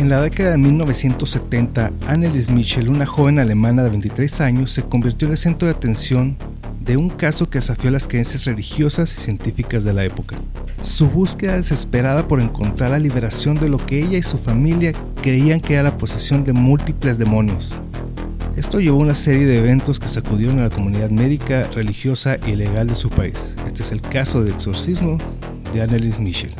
[0.00, 5.26] En la década de 1970, Annelies Michel, una joven alemana de 23 años, se convirtió
[5.26, 6.38] en el centro de atención
[6.80, 10.36] de un caso que desafió las creencias religiosas y científicas de la época.
[10.80, 15.60] Su búsqueda desesperada por encontrar la liberación de lo que ella y su familia creían
[15.60, 17.76] que era la posesión de múltiples demonios.
[18.56, 22.56] Esto llevó a una serie de eventos que sacudieron a la comunidad médica, religiosa y
[22.56, 23.54] legal de su país.
[23.66, 25.18] Este es el caso de exorcismo
[25.74, 26.54] de Annelies Michel.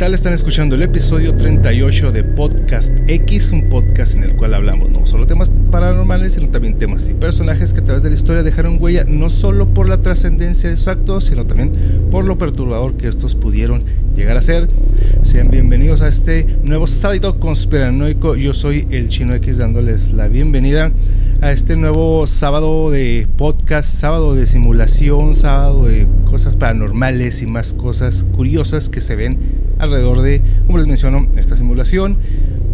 [0.00, 0.14] Tal?
[0.14, 5.04] Están escuchando el episodio 38 de Podcast X, un podcast en el cual hablamos no
[5.04, 8.78] solo temas paranormales, sino también temas y personajes que a través de la historia dejaron
[8.80, 11.72] huella no solo por la trascendencia de sus actos, sino también
[12.10, 13.84] por lo perturbador que estos pudieron
[14.16, 14.68] llegar a ser.
[15.20, 18.36] Sean bienvenidos a este nuevo sábado conspiranoico.
[18.36, 20.92] Yo soy el Chino X dándoles la bienvenida
[21.42, 27.72] a este nuevo sábado de podcast, sábado de simulación, sábado de cosas paranormales y más
[27.72, 29.38] cosas curiosas que se ven
[29.78, 32.18] alrededor de, como les menciono, esta simulación.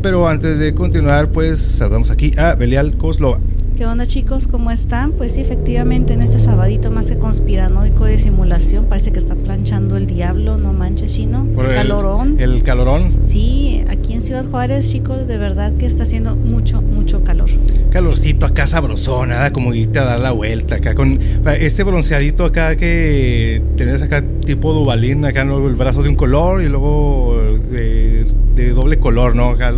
[0.02, 3.38] Pero antes de continuar, pues saludamos aquí a Belial Koslova.
[3.76, 4.46] ¿Qué onda chicos?
[4.46, 5.12] ¿Cómo están?
[5.12, 9.98] Pues sí, efectivamente en este sabadito más que conspiranoico de simulación parece que está planchando
[9.98, 11.46] el diablo, no manches chino.
[11.46, 12.36] el calorón.
[12.38, 13.18] El calorón.
[13.20, 17.50] Sí, aquí en Ciudad Juárez chicos, de verdad que está haciendo mucho, mucho calor.
[17.90, 21.18] Calorcito acá sabrosón, nada como irte a dar la vuelta acá con
[21.60, 26.68] ese bronceadito acá que tenés acá tipo Dubalín, acá el brazo de un color y
[26.70, 28.24] luego de,
[28.54, 29.50] de doble color, ¿no?
[29.50, 29.74] Acá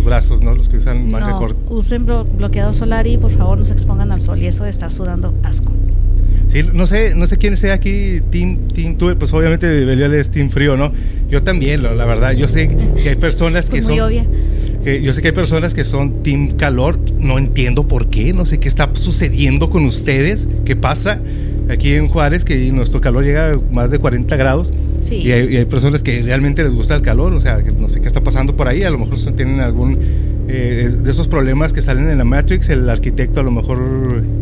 [0.00, 0.54] los brazos, ¿no?
[0.54, 1.56] Los que usan más de corto.
[1.72, 4.90] Usen bloqueador solar y por favor no se expongan al sol y eso de estar
[4.90, 5.72] sudando asco.
[6.48, 10.50] Sí, no sé, no sé quién sea aquí, Team, team pues obviamente Belial es Team
[10.50, 10.92] Frío, ¿no?
[11.28, 12.68] Yo también, la verdad, yo sé
[13.00, 13.94] que hay personas que pues son...
[13.94, 14.26] Muy obvia.
[14.84, 18.46] Que yo sé que hay personas que son Team Calor, no entiendo por qué, no
[18.46, 21.20] sé qué está sucediendo con ustedes, qué pasa
[21.70, 24.72] aquí en Juárez, que nuestro calor llega a más de 40 grados.
[25.00, 25.16] Sí.
[25.16, 28.22] Y, hay, personas que realmente les gusta el calor, o sea, no sé qué está
[28.22, 29.98] pasando por ahí, a lo mejor tienen algún
[30.48, 33.78] eh, de esos problemas que salen en la Matrix, el arquitecto a lo mejor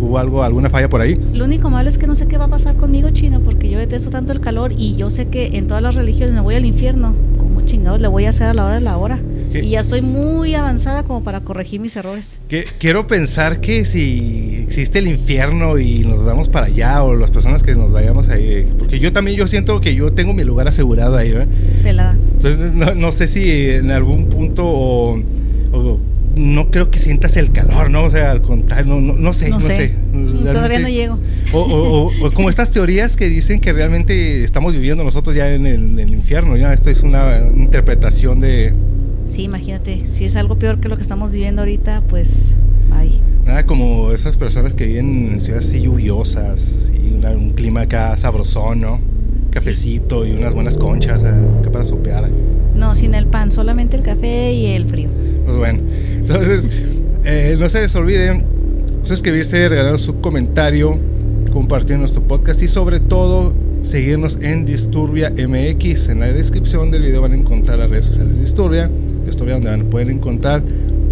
[0.01, 1.19] hubo algo, alguna falla por ahí.
[1.35, 3.79] Lo único malo es que no sé qué va a pasar conmigo, Chino, porque yo
[3.79, 6.65] detesto tanto el calor y yo sé que en todas las religiones me voy al
[6.65, 7.15] infierno.
[7.37, 9.19] ¿Cómo chingados le voy a hacer a la hora de la hora?
[9.55, 12.41] Y ya estoy muy avanzada como para corregir mis errores.
[12.79, 17.63] quiero pensar que si existe el infierno y nos vamos para allá o las personas
[17.63, 21.17] que nos vayamos ahí, porque yo también yo siento que yo tengo mi lugar asegurado
[21.17, 21.49] ahí, ¿verdad?
[21.83, 22.17] Pelada.
[22.37, 25.19] Entonces no, no sé si en algún punto o,
[26.37, 28.05] no creo que sientas el calor, ¿no?
[28.05, 29.95] O sea, al contrario, no, no, sé, no, sé.
[30.53, 31.19] Todavía no llego.
[31.53, 35.99] O, como estas teorías que dicen que realmente estamos viviendo nosotros ya en el, en
[35.99, 38.73] el infierno, ya esto es una interpretación de,
[39.29, 42.57] Sí, imagínate, si es algo peor que lo que estamos viviendo ahorita, pues
[42.91, 43.21] ay.
[43.45, 48.81] Nada como esas personas que viven en ciudades así lluviosas, y un clima acá sabrosón,
[48.81, 49.01] ¿no?
[49.51, 52.29] Cafecito y unas buenas conchas acá para sopear.
[52.75, 55.09] No, sin el pan, solamente el café y el frío.
[55.45, 55.81] Pues bueno,
[56.17, 56.69] entonces,
[57.25, 58.43] eh, no se les olvide
[59.03, 60.99] suscribirse, regalar su comentario,
[61.53, 66.11] compartir nuestro podcast y sobre todo seguirnos en Disturbia MX.
[66.11, 68.91] En la descripción del video van a encontrar las redes sociales de Disturbia
[69.29, 70.63] historia donde van, pueden encontrar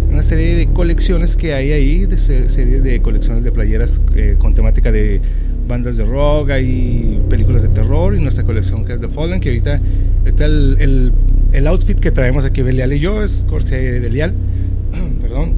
[0.09, 4.53] una serie de colecciones que hay ahí, de serie de colecciones de playeras eh, con
[4.53, 5.21] temática de
[5.67, 9.49] bandas de rock, hay películas de terror y nuestra colección que es de Fallen, que
[9.49, 9.81] ahorita,
[10.25, 11.13] el, el,
[11.51, 14.33] el, outfit que traemos aquí Belial y yo es corte de Belial,
[15.21, 15.53] perdón,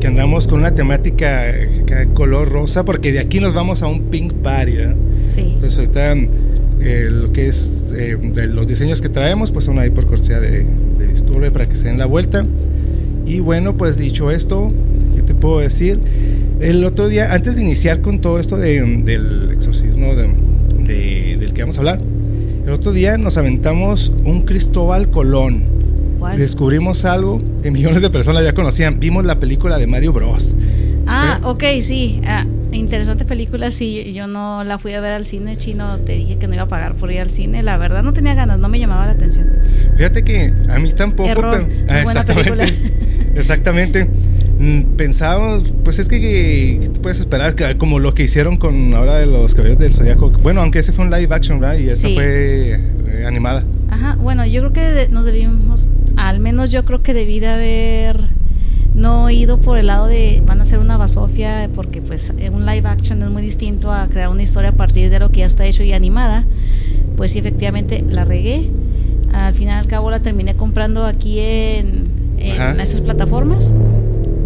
[0.00, 1.54] que andamos con una temática
[2.14, 4.72] color rosa porque de aquí nos vamos a un pink party,
[5.28, 5.40] Sí.
[5.40, 6.14] Entonces ahorita
[6.80, 10.40] eh, lo que es eh, de los diseños que traemos, pues son ahí por cortesía
[10.40, 10.66] de,
[10.98, 12.44] de Disturbe para que se den la vuelta.
[13.26, 14.70] Y bueno, pues dicho esto,
[15.16, 15.98] ¿qué te puedo decir?
[16.60, 21.62] El otro día, antes de iniciar con todo esto de, del exorcismo de, del que
[21.62, 22.00] vamos a hablar,
[22.64, 25.64] el otro día nos aventamos un Cristóbal Colón.
[26.38, 28.98] Descubrimos algo que millones de personas ya conocían.
[28.98, 30.56] Vimos la película de Mario Bros.
[31.14, 32.20] Ah, ok, sí.
[32.26, 33.70] Ah, interesante película.
[33.70, 35.98] Sí, yo no la fui a ver al cine chino.
[35.98, 37.62] Te dije que no iba a pagar por ir al cine.
[37.62, 39.48] La verdad no tenía ganas, no me llamaba la atención.
[39.96, 41.28] Fíjate que a mí tampoco.
[41.28, 41.68] Error.
[41.88, 42.74] Ah, exactamente.
[43.34, 44.10] exactamente.
[44.58, 47.54] Mm, pensábamos, pues es que, ¿qué te puedes esperar?
[47.76, 50.30] Como lo que hicieron con ahora de los caballeros del Zodíaco.
[50.30, 51.78] Bueno, aunque ese fue un live action, ¿verdad?
[51.78, 53.64] Y esta fue eh, animada.
[53.90, 58.33] Ajá, bueno, yo creo que nos debimos, al menos yo creo que debí de haber
[58.94, 62.64] no he ido por el lado de van a hacer una basofia porque pues un
[62.64, 65.46] live action es muy distinto a crear una historia a partir de lo que ya
[65.46, 66.44] está hecho y animada.
[67.16, 68.70] Pues sí efectivamente la regué.
[69.32, 72.04] Al final al cabo la terminé comprando aquí en,
[72.38, 73.72] en esas plataformas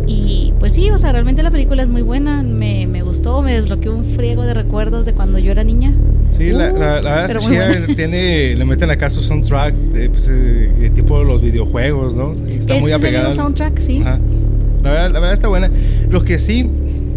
[0.09, 3.53] Y pues sí, o sea, realmente la película es muy buena, me, me gustó, me
[3.53, 5.95] desbloqueó un friego de recuerdos de cuando yo era niña.
[6.31, 10.91] Sí, la, la, la, verdad es tiene, le meten acá su soundtrack de, pues, de
[10.95, 12.33] tipo los videojuegos, ¿no?
[12.49, 13.35] Está es muy apegada.
[13.35, 13.99] soundtrack, sí.
[13.99, 15.71] La verdad, la verdad está buena.
[16.09, 16.71] Lo que sí,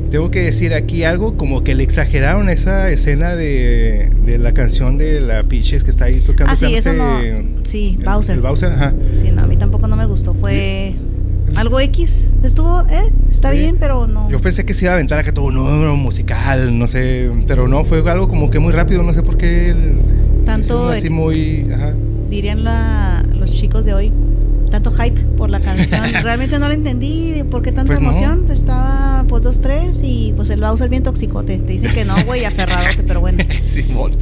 [0.10, 4.98] tengo que decir aquí algo, como que le exageraron esa escena de, de la canción
[4.98, 6.52] de la Peaches que está ahí tocando.
[6.52, 7.20] Ah, sí, eso no.
[7.64, 8.36] Sí, Bowser.
[8.36, 8.94] El Bowser, ajá.
[9.14, 10.34] Sí, no, a mí tampoco no me gustó.
[10.34, 10.94] Fue
[11.56, 12.30] algo X.
[12.44, 14.30] Estuvo, eh, está bien, pero no.
[14.30, 17.68] Yo pensé que se iba a aventar acá todo un número musical, no sé, pero
[17.68, 19.76] no, fue algo como que muy rápido, no sé por qué.
[20.46, 20.90] Tanto.
[20.90, 21.68] Así muy.
[21.74, 21.94] Ajá.
[22.30, 24.12] Dirían la, los chicos de hoy,
[24.70, 26.02] tanto hype por la canción.
[26.24, 28.46] Realmente no la entendí, ¿por qué tanta pues emoción?
[28.50, 31.58] Estaba pues dos, tres y pues el Bowser bien toxicote.
[31.58, 33.44] Te dicen que no, güey, aferradote, pero bueno.
[33.62, 34.14] Simón.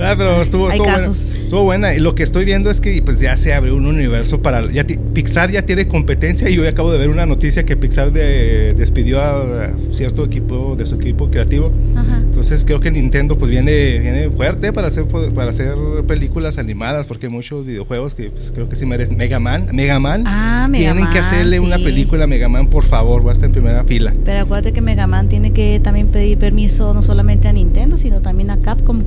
[0.00, 0.86] Ah, pero estuvo, estuvo.
[0.86, 1.06] Buena.
[1.06, 1.94] Estuvo buena.
[1.94, 4.70] Y lo que estoy viendo es que pues ya se abrió un universo para...
[4.70, 8.72] Ya Pixar ya tiene competencia y hoy acabo de ver una noticia que Pixar de,
[8.74, 11.70] despidió a, cierto equipo de su equipo creativo.
[11.96, 12.18] Ajá.
[12.18, 15.74] Entonces creo que Nintendo pues viene, viene fuerte para hacer, para hacer
[16.06, 19.16] películas animadas porque hay muchos videojuegos que pues, creo que sí merecen.
[19.16, 20.24] Mega Man, Mega Man.
[20.26, 23.46] Ah, Mega Tienen que hacerle una película a Mega Man, por favor, va a estar
[23.46, 24.12] en primera fila.
[24.24, 28.20] Pero acuérdate que Mega Man tiene que también pedir permiso no solamente a Nintendo, sino
[28.20, 29.00] también a Capcom.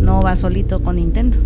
[0.00, 1.36] No va solito con Nintendo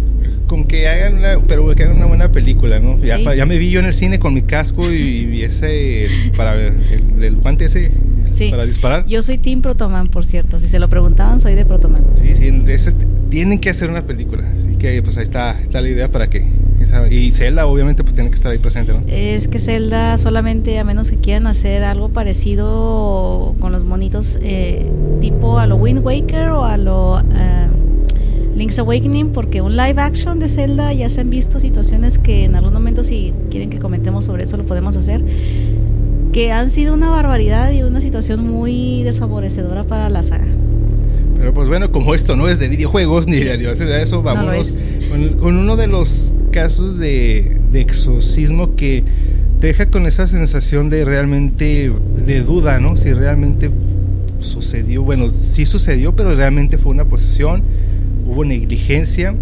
[0.47, 3.03] con que hagan una, pero que hagan una buena película, ¿no?
[3.03, 6.07] Ya, ya, me vi yo en el cine con mi casco y, ese,
[6.37, 6.73] para el,
[7.21, 7.91] el, guante ese
[8.51, 9.07] para disparar.
[9.07, 10.61] Yo soy Team Protoman, por cierto.
[10.61, 12.03] Si se lo preguntaban, soy de Protoman.
[12.13, 12.53] Sí, sí,
[13.31, 14.45] tienen que hacer una película.
[14.55, 16.47] Así que pues ahí está, está la idea para que...
[17.11, 19.03] y Zelda obviamente pues tiene que estar ahí presente, ¿no?
[19.09, 24.87] Es que Zelda solamente, a menos que quieran hacer algo parecido con los monitos eh,
[25.21, 27.17] tipo a lo Wind Waker o a lo...
[27.17, 27.86] Uh,
[28.57, 32.57] Link's Awakening porque un live action de Zelda ya se han visto situaciones que en
[32.57, 35.23] algún momento si quieren que comentemos sobre eso lo podemos hacer
[36.33, 40.47] que han sido una barbaridad y una situación muy desfavorecedora para la saga.
[41.39, 44.77] Pero pues bueno, como esto no es de videojuegos ni de animación, eso, vámonos
[45.41, 49.03] con, uno de los casos de, de exorcismo que
[49.61, 52.97] te deja con esa sensación de realmente de duda, ¿no?
[52.97, 53.71] Si realmente
[54.39, 57.63] sucedió, bueno, sí sucedió, pero realmente fue una posesión,
[58.27, 59.35] hubo negligencia,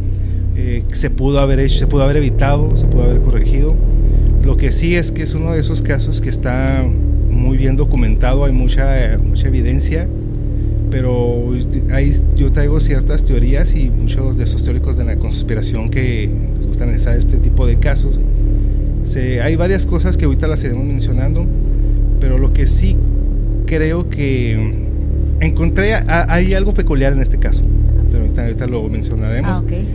[0.57, 3.75] eh, se pudo haber hecho, se pudo haber evitado, se pudo haber corregido.
[4.45, 6.85] Lo que sí es que es uno de esos casos que está
[7.31, 10.07] muy bien documentado, hay mucha, mucha evidencia,
[10.91, 11.53] pero
[11.93, 16.67] hay, yo traigo ciertas teorías y muchos de esos teóricos de la conspiración que les
[16.67, 18.21] gusta analizar este tipo de casos.
[19.43, 21.47] Hay varias cosas que ahorita las iremos mencionando,
[22.21, 22.97] pero lo que sí
[23.67, 24.73] creo que
[25.41, 27.63] encontré, hay algo peculiar en este caso,
[28.15, 29.59] pero ahorita, lo mencionaremos.
[29.59, 29.87] Ah, okay.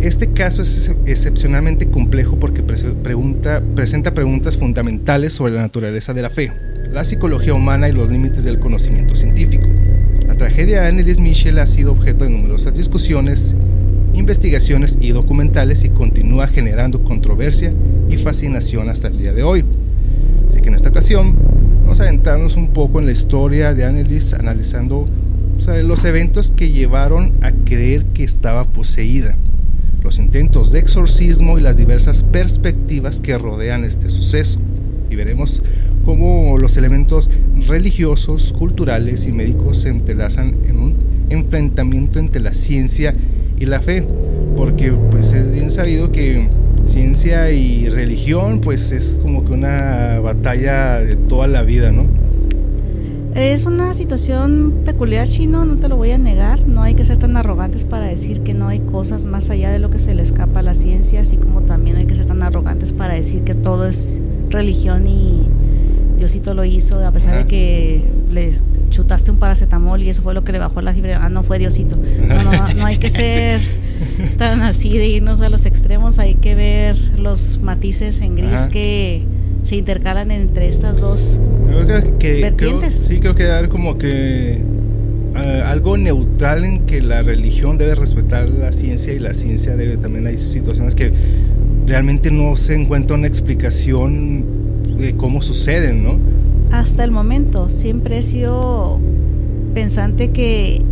[0.00, 6.30] Este caso es excepcionalmente complejo porque pregunta, presenta preguntas fundamentales sobre la naturaleza de la
[6.30, 6.52] fe,
[6.92, 9.66] la psicología humana y los límites del conocimiento científico.
[10.26, 13.56] La tragedia de Annelies Michel ha sido objeto de numerosas discusiones,
[14.14, 17.72] investigaciones y documentales y continúa generando controversia
[18.10, 19.64] y fascinación hasta el día de hoy.
[20.48, 21.34] Así que en esta ocasión
[21.82, 25.06] vamos a adentrarnos un poco en la historia de Annelies analizando
[25.84, 29.36] los eventos que llevaron a creer que estaba poseída
[30.04, 34.60] los intentos de exorcismo y las diversas perspectivas que rodean este suceso.
[35.08, 35.62] Y veremos
[36.04, 37.30] cómo los elementos
[37.66, 40.96] religiosos, culturales y médicos se entrelazan en un
[41.30, 43.14] enfrentamiento entre la ciencia
[43.58, 44.04] y la fe,
[44.56, 46.48] porque pues es bien sabido que
[46.84, 52.04] ciencia y religión pues es como que una batalla de toda la vida, ¿no?
[53.34, 56.60] Es una situación peculiar, chino, no te lo voy a negar.
[56.68, 59.80] No hay que ser tan arrogantes para decir que no hay cosas más allá de
[59.80, 62.44] lo que se le escapa a la ciencia, así como también hay que ser tan
[62.44, 65.48] arrogantes para decir que todo es religión y
[66.16, 68.52] Diosito lo hizo, a pesar de que le
[68.90, 71.14] chutaste un paracetamol y eso fue lo que le bajó la fiebre.
[71.14, 71.96] Ah, no fue Diosito.
[71.96, 73.60] No, no, no hay que ser
[74.38, 79.24] tan así de irnos a los extremos, hay que ver los matices en gris que
[79.64, 81.40] se intercalan entre estas dos
[82.20, 82.94] vertientes.
[82.94, 84.60] sí, creo que dar como que
[85.34, 89.96] ah, algo neutral en que la religión debe respetar la ciencia y la ciencia debe
[89.96, 91.12] también hay situaciones que
[91.86, 94.44] realmente no se encuentra una explicación
[94.98, 96.18] de cómo suceden, ¿no?
[96.70, 99.00] Hasta el momento siempre he sido
[99.74, 100.82] pensante que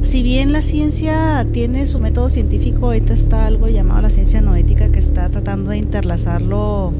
[0.00, 4.90] si bien la ciencia tiene su método científico, ahorita está algo llamado la ciencia noética
[4.90, 6.92] que está tratando de interlazarlo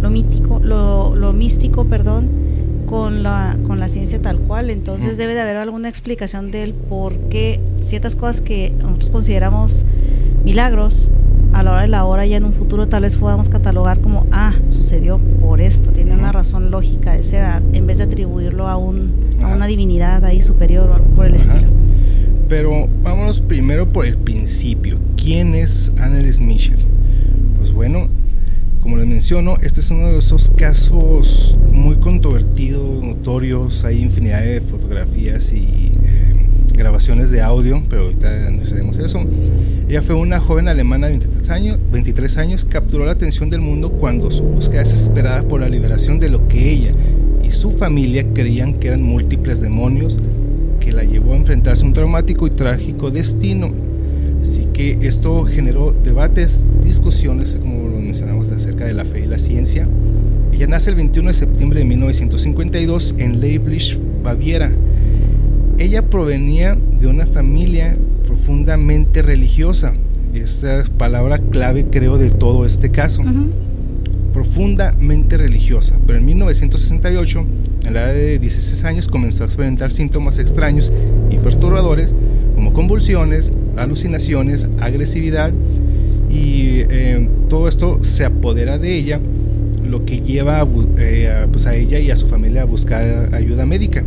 [0.00, 2.28] lo mítico, lo, místico, perdón,
[2.86, 4.70] con la, con la ciencia tal cual.
[4.70, 9.84] Entonces debe de haber alguna explicación del por qué ciertas cosas que nosotros consideramos
[10.44, 11.10] milagros,
[11.56, 14.26] a la hora de la hora ya en un futuro tal vez podamos catalogar como,
[14.30, 18.76] ah, sucedió por esto, tiene una razón lógica de ser, en vez de atribuirlo a,
[18.76, 21.66] un, a una divinidad ahí superior o algo por el estilo.
[22.48, 24.98] Pero vámonos primero por el principio.
[25.16, 26.78] ¿Quién es Annelies Michel?
[27.56, 28.08] Pues bueno,
[28.86, 33.84] como les menciono, este es uno de esos casos muy controvertidos, notorios.
[33.84, 36.32] Hay infinidad de fotografías y eh,
[36.72, 39.24] grabaciones de audio, pero ahorita no sabemos eso.
[39.88, 43.90] Ella fue una joven alemana de 23 años, 23 años, capturó la atención del mundo
[43.90, 46.92] cuando su búsqueda desesperada por la liberación de lo que ella
[47.42, 50.20] y su familia creían que eran múltiples demonios
[50.78, 53.72] que la llevó a enfrentarse a un traumático y trágico destino.
[54.40, 59.38] Así que esto generó debates, discusiones, como lo mencionamos, acerca de la fe y la
[59.38, 59.88] ciencia.
[60.52, 64.70] Ella nace el 21 de septiembre de 1952 en Leiblich, Baviera.
[65.78, 69.92] Ella provenía de una familia profundamente religiosa.
[70.32, 73.22] Esa es palabra clave, creo, de todo este caso.
[74.32, 75.96] Profundamente religiosa.
[76.06, 77.44] Pero en 1968
[77.86, 80.92] a la edad de 16 años comenzó a experimentar síntomas extraños
[81.30, 82.16] y perturbadores
[82.54, 85.52] como convulsiones, alucinaciones, agresividad
[86.30, 89.20] y eh, todo esto se apodera de ella,
[89.84, 90.66] lo que lleva a,
[90.98, 94.02] eh, pues a ella y a su familia a buscar ayuda médica.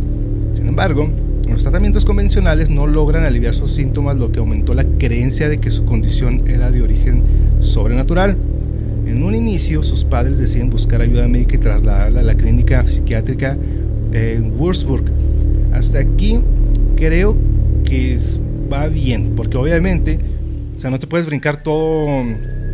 [0.52, 1.08] Sin embargo,
[1.48, 5.70] los tratamientos convencionales no logran aliviar sus síntomas, lo que aumentó la creencia de que
[5.70, 7.22] su condición era de origen
[7.60, 8.36] sobrenatural.
[9.06, 13.56] En un inicio, sus padres deciden buscar ayuda médica y trasladarla a la clínica psiquiátrica
[14.12, 15.04] en Würzburg.
[15.72, 16.38] Hasta aquí
[16.96, 17.36] creo
[17.84, 18.14] que
[18.72, 20.18] va bien, porque obviamente,
[20.76, 22.06] o sea, no te puedes brincar todo,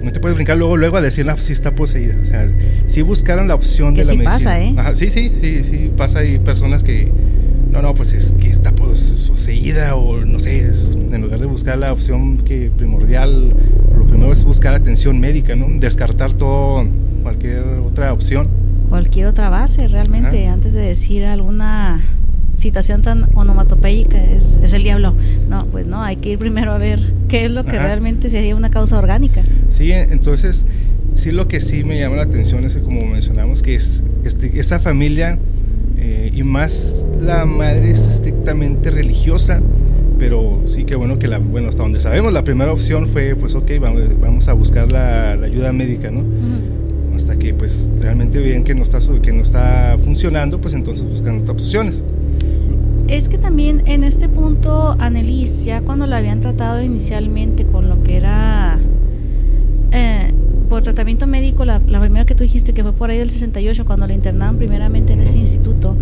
[0.02, 2.16] no te puedes brincar luego, luego a decir, si está poseída.
[2.20, 2.46] O sea,
[2.86, 4.74] si buscaron la opción de la sí medicina.
[4.76, 4.96] Pasa, ¿eh?
[4.96, 6.20] sí, sí, sí, sí, pasa.
[6.20, 7.10] Hay personas que,
[7.70, 10.70] no, no, pues es que está poseída o no sé,
[11.12, 13.54] en lugar de buscar la opción que primordial
[14.06, 15.66] primero es buscar atención médica, ¿no?
[15.78, 16.86] Descartar todo,
[17.22, 18.48] cualquier otra opción.
[18.88, 22.00] Cualquier otra base, realmente, antes de decir alguna
[22.56, 25.14] situación tan onomatopéyica, es, es, el diablo.
[25.48, 26.98] No, pues no, hay que ir primero a ver
[27.28, 29.42] qué es lo que realmente sería una causa orgánica.
[29.68, 30.66] Sí, entonces,
[31.14, 34.58] sí lo que sí me llama la atención es que, como mencionamos, que es este,
[34.58, 35.38] esa familia,
[35.98, 39.60] eh, y más la madre es estrictamente religiosa,
[40.18, 43.54] pero sí que bueno que la, bueno, hasta donde sabemos, la primera opción fue, pues
[43.54, 46.22] ok, vamos, vamos a buscar la, ayuda médica, ¿no?
[47.14, 51.36] Hasta que pues realmente ven que no, está, que no está funcionando, pues entonces buscan
[51.36, 52.04] otras opciones.
[53.08, 58.02] Es que también en este punto, Annelies, ya cuando la habían tratado inicialmente con lo
[58.02, 58.78] que era
[59.92, 60.32] eh,
[60.68, 63.84] por tratamiento médico, la, la, primera que tú dijiste que fue por ahí del 68,
[63.84, 65.96] cuando la internaron primeramente en ese instituto,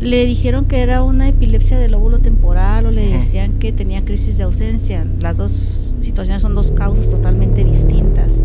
[0.00, 4.38] le dijeron que era una epilepsia del lóbulo temporal o le decían que tenía crisis
[4.38, 5.04] de ausencia.
[5.20, 8.40] Las dos situaciones son dos causas totalmente distintas.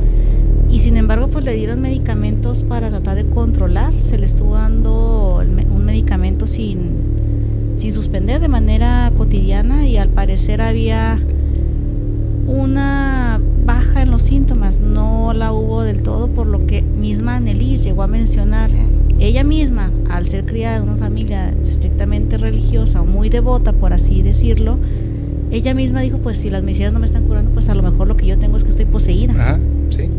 [0.76, 3.94] Y sin embargo, pues le dieron medicamentos para tratar de controlar.
[4.02, 5.42] Se le estuvo dando
[5.74, 11.18] un medicamento sin, sin suspender de manera cotidiana y al parecer había
[12.46, 14.82] una baja en los síntomas.
[14.82, 18.70] No la hubo del todo, por lo que misma Annelies llegó a mencionar
[19.18, 24.24] ella misma, al ser criada en una familia estrictamente religiosa o muy devota, por así
[24.24, 24.78] decirlo,
[25.52, 28.08] ella misma dijo, pues si las medicinas no me están curando, pues a lo mejor
[28.08, 29.32] lo que yo tengo es que estoy poseída.
[29.32, 30.10] Ajá, sí.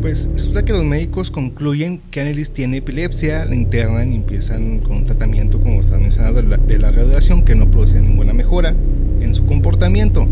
[0.00, 4.98] Pues resulta que los médicos concluyen que Annelies tiene epilepsia, la internan y empiezan con
[4.98, 8.74] un tratamiento, como estaba mencionado, de la, de la radiación que no produce ninguna mejora
[9.20, 10.26] en su comportamiento.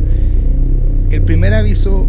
[1.10, 2.08] El primer aviso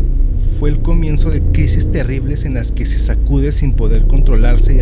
[0.60, 4.78] fue el comienzo de crisis terribles en las que se sacude sin poder controlarse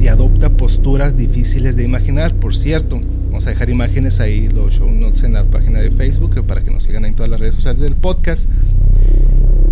[0.00, 2.34] y, adopta posturas difíciles de imaginar.
[2.34, 6.44] Por cierto, vamos a dejar imágenes ahí, los show notes en la página de Facebook
[6.46, 8.48] para que nos sigan en todas las redes sociales del podcast.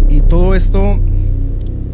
[0.09, 0.99] Y todo esto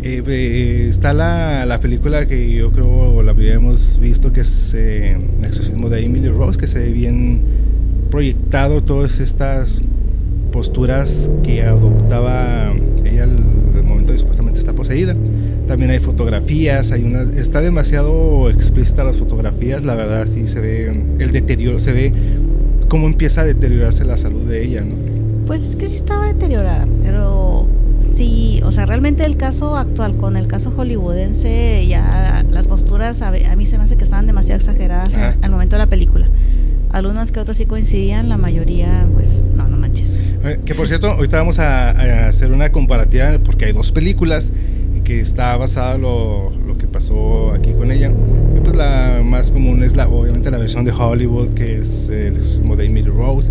[0.02, 5.18] eh, eh, está la, la, película que yo creo la habíamos visto que es eh,
[5.40, 7.40] El exorcismo de Emily Rose, que se ve bien
[8.10, 9.82] proyectado todas estas
[10.52, 12.72] posturas que adoptaba
[13.04, 13.38] ella al,
[13.84, 15.16] momento de supuestamente está poseída.
[15.66, 20.92] También hay fotografías, hay una está demasiado explícita las fotografías, la verdad sí se ve
[21.18, 22.12] el deterioro, se ve
[22.88, 24.94] cómo empieza a deteriorarse la salud de ella, ¿no?
[25.46, 27.66] Pues es que sí estaba deteriorada, pero
[28.18, 33.30] sí, o sea, realmente el caso actual con el caso hollywoodense ya las posturas a,
[33.30, 36.26] mí se me hace que estaban demasiado exageradas al momento de la película.
[36.90, 40.20] Algunas que otras sí coincidían, la mayoría pues no, no manches.
[40.42, 44.52] Eh, que por cierto, ahorita vamos a, hacer una comparativa porque hay dos películas
[45.04, 48.10] que está basada lo, lo que pasó aquí con ella.
[49.38, 53.48] Más común es la, obviamente la versión de Hollywood, que es el de Emily Rose,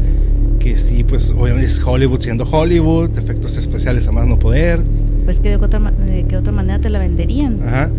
[0.60, 4.82] que sí, pues obviamente es Hollywood siendo Hollywood, efectos especiales a más no poder.
[5.24, 7.62] pues que de otra, de que otra manera te la venderían.
[7.66, 7.90] Ajá,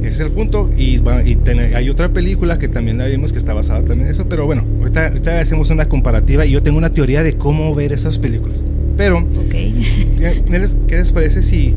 [0.00, 0.68] ese es el punto.
[0.76, 1.38] Y, y
[1.72, 4.64] hay otra película que también la vimos que está basada también en eso, pero bueno,
[4.80, 8.64] ahorita, ahorita hacemos una comparativa y yo tengo una teoría de cómo ver esas películas.
[8.96, 10.16] Pero, okay.
[10.88, 11.76] ¿qué les parece si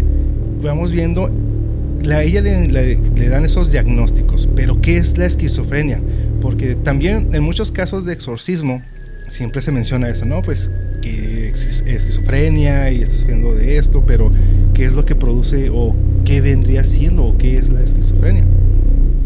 [0.63, 1.29] vamos viendo
[2.07, 5.99] a ella le, dan esos diagnósticos, pero ¿qué es la esquizofrenia?
[6.41, 8.81] Porque también en muchos casos de exorcismo
[9.27, 10.41] siempre se menciona eso, ¿no?
[10.41, 14.31] Pues que es esquizofrenia y estás sufriendo de esto, pero
[14.73, 18.43] ¿qué es lo que produce o qué vendría siendo o qué es la esquizofrenia?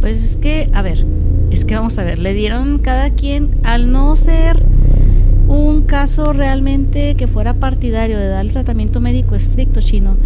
[0.01, 1.05] Pues es que, a ver,
[1.51, 4.63] es que vamos a ver, le dieron cada quien, al no ser
[5.47, 10.17] un caso realmente que fuera partidario de dar el tratamiento médico estricto chino,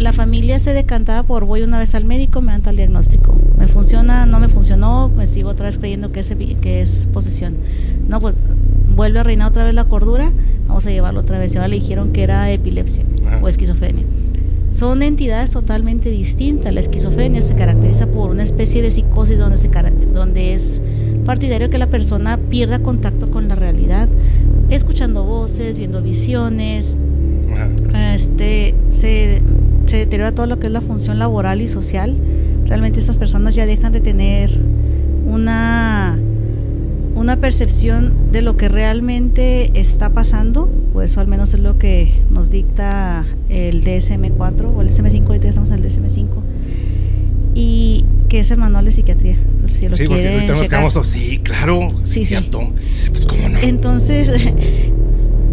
[0.00, 3.34] la familia se decantaba por voy una vez al médico, me dan tal diagnóstico.
[3.58, 7.56] Me funciona, no me funcionó, me sigo otra vez creyendo que es, que es posesión.
[8.08, 8.36] No, pues
[8.94, 10.30] vuelve a reinar otra vez la cordura,
[10.66, 11.54] vamos a llevarlo otra vez.
[11.54, 13.04] Y ahora le dijeron que era epilepsia
[13.42, 14.04] o esquizofrenia.
[14.70, 16.72] Son entidades totalmente distintas.
[16.72, 19.68] La esquizofrenia se caracteriza por una especie de psicosis donde, se,
[20.12, 20.80] donde es
[21.24, 24.08] partidario que la persona pierda contacto con la realidad,
[24.70, 26.96] escuchando voces, viendo visiones,
[28.14, 29.42] este, se
[29.88, 32.14] se deteriora todo lo que es la función laboral y social.
[32.66, 34.50] Realmente estas personas ya dejan de tener
[35.26, 36.18] una,
[37.14, 42.20] una percepción de lo que realmente está pasando, pues eso al menos es lo que
[42.30, 46.26] nos dicta el DSM-4 o el DSM-5, ahorita estamos en el DSM-5,
[47.54, 49.38] y que es el manual de psiquiatría.
[49.70, 52.60] Si lo sí, porque ahorita nos quedamos todos, sí, claro, sí, cierto.
[53.10, 53.58] Pues, ¿cómo no?
[53.60, 54.30] Entonces,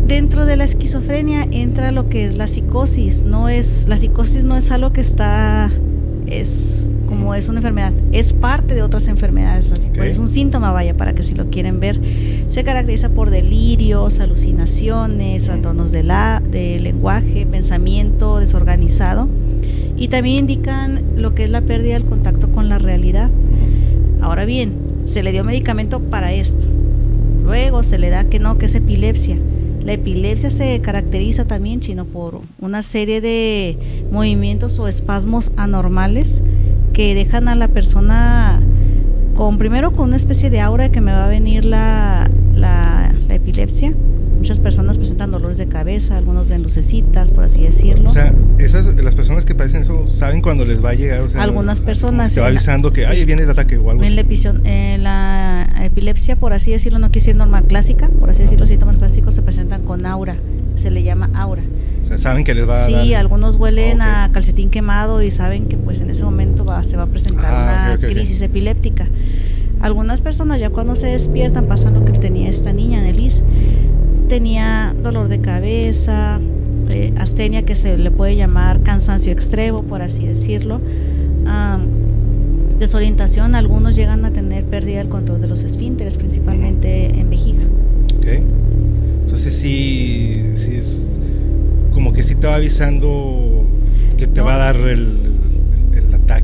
[0.08, 3.24] dentro de la esquizofrenia entra lo que es la psicosis.
[3.24, 5.72] No es, la psicosis no es algo que está,
[6.28, 9.72] es como es una enfermedad, es parte de otras enfermedades.
[10.04, 12.00] Es un síntoma, vaya, para que si lo quieren ver.
[12.50, 19.28] Se caracteriza por delirios, alucinaciones, trastornos de, la, de lenguaje, pensamiento desorganizado.
[19.98, 23.30] Y también indican lo que es la pérdida del contacto con la realidad.
[24.22, 24.74] Ahora bien,
[25.06, 26.66] se le dio medicamento para esto.
[27.44, 29.38] Luego se le da que no, que es epilepsia
[29.86, 33.78] la epilepsia se caracteriza también, chino, por una serie de
[34.12, 36.42] movimientos o espasmos anormales
[36.92, 38.62] que dejan a la persona
[39.36, 43.94] con primero con una especie de aura que me va a venir la, la, epilepsia.
[44.46, 48.10] Muchas personas presentan dolores de cabeza, algunos ven lucecitas, por así decirlo.
[48.10, 51.22] O sea, esas, las personas que padecen eso saben cuando les va a llegar.
[51.22, 52.32] O sea, Algunas personas.
[52.32, 54.22] Se va avisando que, ahí viene el ataque o algo en La,
[54.66, 58.70] en la epilepsia, por así decirlo, no quiero decir normal clásica, por así decirlo, los
[58.70, 60.38] síntomas clásicos se presentan con aura,
[60.76, 61.64] se le llama aura.
[62.04, 65.66] O sea, saben que les va a Sí, algunos huelen a calcetín quemado y saben
[65.66, 69.08] que pues en ese momento va, se va a presentar ah, una crisis epiléptica.
[69.82, 73.42] Algunas personas ya cuando se despiertan pasan lo que tenía esta niña, Nelis.
[74.28, 76.40] Tenía dolor de cabeza,
[76.90, 80.82] eh, astenia que se le puede llamar cansancio extremo, por así decirlo.
[82.80, 87.64] desorientación, algunos llegan a tener pérdida del control de los esfínteres, principalmente en vejiga.
[88.18, 88.28] Ok.
[89.22, 91.18] Entonces sí, sí es
[91.94, 93.64] como que sí te va avisando
[94.18, 95.25] que te va a dar el,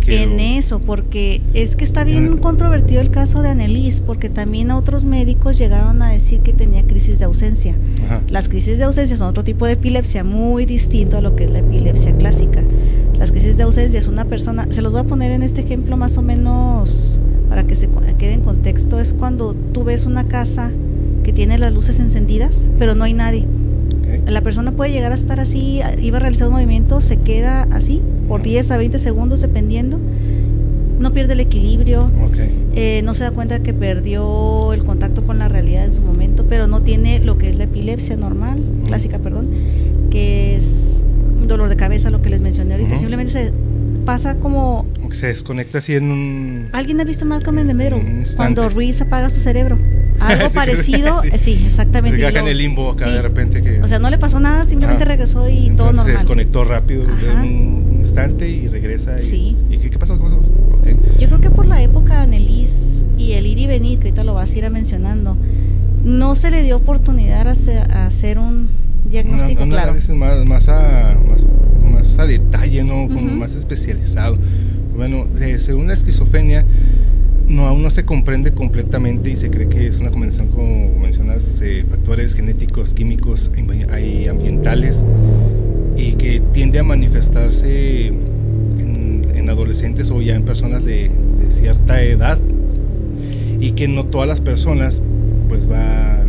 [0.07, 5.03] en eso, porque es que está bien controvertido el caso de Annelies, porque también otros
[5.03, 7.75] médicos llegaron a decir que tenía crisis de ausencia.
[8.27, 11.51] Las crisis de ausencia son otro tipo de epilepsia muy distinto a lo que es
[11.51, 12.63] la epilepsia clásica.
[13.17, 15.95] Las crisis de ausencia es una persona, se los voy a poner en este ejemplo
[15.97, 17.19] más o menos
[17.49, 20.71] para que se quede en contexto, es cuando tú ves una casa
[21.23, 23.45] que tiene las luces encendidas, pero no hay nadie.
[24.27, 28.01] La persona puede llegar a estar así, iba a realizar un movimiento, se queda así
[28.27, 29.99] por 10 a 20 segundos dependiendo,
[30.99, 32.09] no pierde el equilibrio,
[32.73, 36.45] eh, no se da cuenta que perdió el contacto con la realidad en su momento,
[36.47, 39.49] pero no tiene lo que es la epilepsia normal, clásica, perdón,
[40.09, 41.05] que es
[41.47, 43.51] dolor de cabeza, lo que les mencioné ahorita, simplemente se
[44.05, 44.85] pasa como...
[45.11, 46.69] Se desconecta así en un...
[46.71, 48.01] ¿Alguien ha visto Malcolm en Mero?
[48.35, 49.77] Cuando Ruiz apaga su cerebro.
[50.21, 51.63] Algo parecido, sí.
[51.65, 52.19] exactamente.
[52.19, 53.61] Se en el limbo acá de repente.
[53.61, 53.81] Que...
[53.81, 56.05] O sea, no le pasó nada, simplemente regresó y todo normal.
[56.05, 59.19] Se desconectó rápido un instante y regresa.
[59.19, 59.57] Y, sí.
[59.69, 60.17] ¿Y qué, pasó?
[60.17, 60.39] ¿Qué pasó?
[61.19, 64.23] Yo creo que por la época de Annelies y el ir y venir, que ahorita
[64.23, 65.37] lo vas a ir mencionando,
[66.03, 68.69] no se le dio oportunidad a hacer, un
[69.09, 69.93] diagnóstico una, claro.
[69.93, 71.45] Más, más, a, más,
[71.91, 73.07] más a detalle, ¿no?
[73.07, 74.35] Como más especializado.
[74.95, 76.65] Bueno, eh, según la esquizofrenia,
[77.51, 81.61] no, aún no se comprende completamente y se cree que es una combinación, como mencionas,
[81.61, 85.03] eh, factores genéticos, químicos y ambientales
[85.97, 92.01] y que tiende a manifestarse en, en adolescentes o ya en personas de, de, cierta
[92.01, 92.39] edad
[93.59, 95.01] y que no todas las personas
[95.49, 96.23] pues va,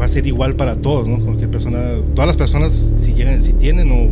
[0.00, 1.18] va a ser igual para todos, ¿no?
[1.18, 4.08] Cualquier persona, todas las personas si, llegan, si tienen o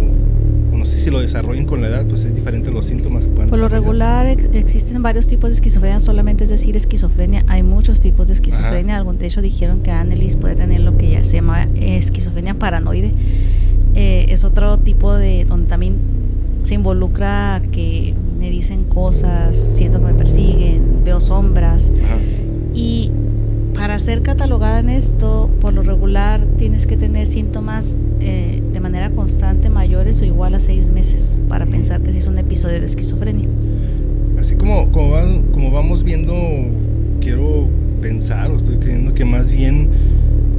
[0.84, 3.26] no sé si lo desarrollen con la edad, pues es diferente los síntomas.
[3.26, 8.26] Por lo regular existen varios tipos de esquizofrenia, solamente es decir esquizofrenia, hay muchos tipos
[8.26, 11.66] de esquizofrenia, algún de hecho dijeron que Annelies puede tener lo que ya se llama
[11.74, 13.14] esquizofrenia paranoide,
[13.94, 15.96] eh, es otro tipo de, donde también
[16.64, 21.90] se involucra que me dicen cosas, siento que me persiguen, veo sombras.
[22.74, 23.10] Y
[23.74, 29.10] para ser catalogada en esto, por lo regular tienes que tener síntomas eh, de manera
[29.10, 32.86] constante mayores o igual a seis meses para pensar que sí es un episodio de
[32.86, 33.48] esquizofrenia.
[34.38, 35.14] Así como, como,
[35.52, 36.34] como vamos viendo,
[37.20, 37.68] quiero
[38.00, 39.88] pensar o estoy creyendo que más bien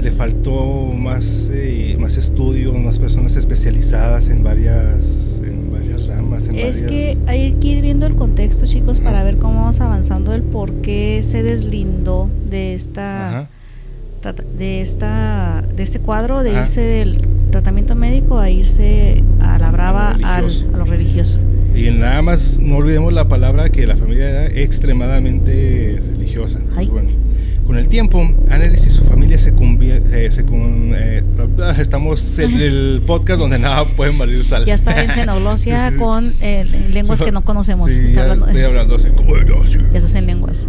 [0.01, 5.41] le faltó más, eh, más estudio, más personas especializadas en varias,
[6.43, 6.91] en varias ramas.
[6.91, 10.43] es que hay que ir viendo el contexto, chicos, para ver cómo vamos avanzando, el
[10.43, 13.50] por qué se deslindó de esta,
[14.58, 17.21] de esta, de este cuadro, de irse del
[17.52, 21.38] tratamiento médico a irse a la brava, a lo, a lo religioso.
[21.76, 26.60] Y nada más no olvidemos la palabra que la familia era extremadamente religiosa.
[26.89, 27.24] Bueno.
[27.65, 30.32] Con el tiempo, Annelies y su familia se convierten.
[30.32, 31.23] Se eh,
[31.80, 34.65] estamos en el podcast donde nada pueden valer sal.
[34.65, 37.89] Ya está en xenoglosia con eh, lenguas que no conocemos.
[37.89, 39.08] Sí, hablando, estoy hablando así
[39.93, 40.67] Eso es en lenguas.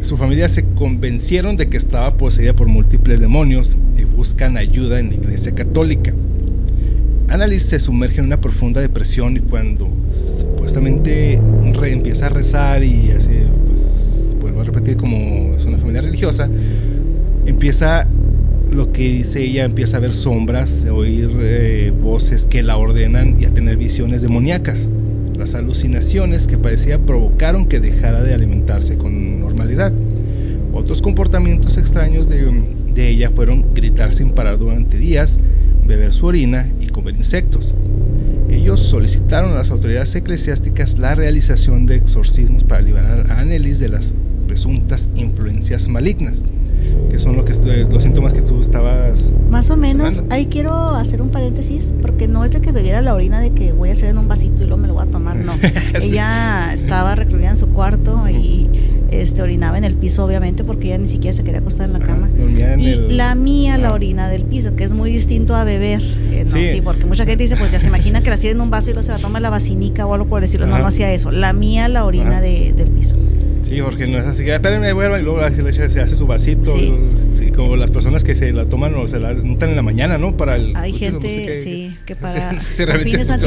[0.00, 5.10] Su familia se convencieron de que estaba poseída por múltiples demonios y buscan ayuda en
[5.10, 6.12] la iglesia católica.
[7.28, 11.38] Annalise se sumerge en una profunda depresión y cuando supuestamente
[11.92, 13.30] empieza a rezar y así,
[13.66, 16.50] pues vuelvo a repetir, como es una familia religiosa,
[17.46, 18.06] empieza
[18.70, 23.40] lo que dice ella, empieza a ver sombras, a oír eh, voces que la ordenan
[23.40, 24.90] y a tener visiones demoníacas.
[25.34, 29.92] Las alucinaciones que padecía provocaron que dejara de alimentarse con normalidad.
[30.74, 32.52] Otros comportamientos extraños de,
[32.94, 35.38] de ella fueron gritar sin parar durante días,
[35.86, 37.74] beber su orina y comer insectos.
[38.50, 43.88] Ellos solicitaron a las autoridades eclesiásticas la realización de exorcismos para liberar a Annelies de
[43.88, 44.12] las
[44.54, 46.44] presuntas influencias malignas,
[47.10, 47.54] que son lo que
[47.90, 49.32] los síntomas que tú estabas.
[49.50, 53.14] Más o menos, ahí quiero hacer un paréntesis, porque no es de que bebiera la
[53.14, 55.10] orina de que voy a hacer en un vasito y luego me lo voy a
[55.10, 55.54] tomar, no.
[56.00, 58.70] Ella estaba recluida en su cuarto y
[59.22, 62.00] este, orinaba en el piso, obviamente, porque ella ni siquiera se quería acostar en la
[62.00, 62.28] cama.
[62.78, 66.02] y la mía, la orina del piso, que es muy distinto a beber.
[66.32, 66.80] Eh, sí.
[66.82, 68.94] porque mucha gente dice, pues ya se imagina que la sirve en un vaso y
[68.94, 70.66] luego se la toma la vacinica o algo por decirlo.
[70.66, 71.30] No, no hacía eso.
[71.30, 73.16] La mía, la orina de, del piso.
[73.64, 76.76] Sí, porque no es así, espérenme, vuelva y luego se hace su vasito.
[77.32, 77.50] Sí.
[77.50, 80.36] como las personas que se la toman o se la notan en la mañana, ¿no?
[80.36, 83.46] Para el, Hay gente, sí, que para sí, fines anti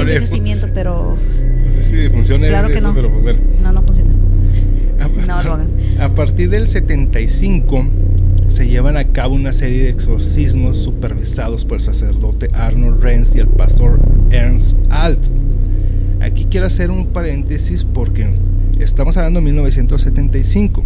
[0.74, 1.18] pero...
[1.66, 2.96] No sé si funciona claro que eso, no.
[2.96, 3.40] pero pues, bueno.
[3.62, 4.07] No, no funciona.
[4.98, 5.70] No lo hagan.
[6.00, 7.86] A partir del 75
[8.48, 13.40] se llevan a cabo una serie de exorcismos supervisados por el sacerdote Arnold Renz y
[13.40, 14.00] el pastor
[14.32, 15.30] Ernst Alt.
[16.22, 18.28] Aquí quiero hacer un paréntesis porque
[18.80, 20.84] Estamos hablando de 1975.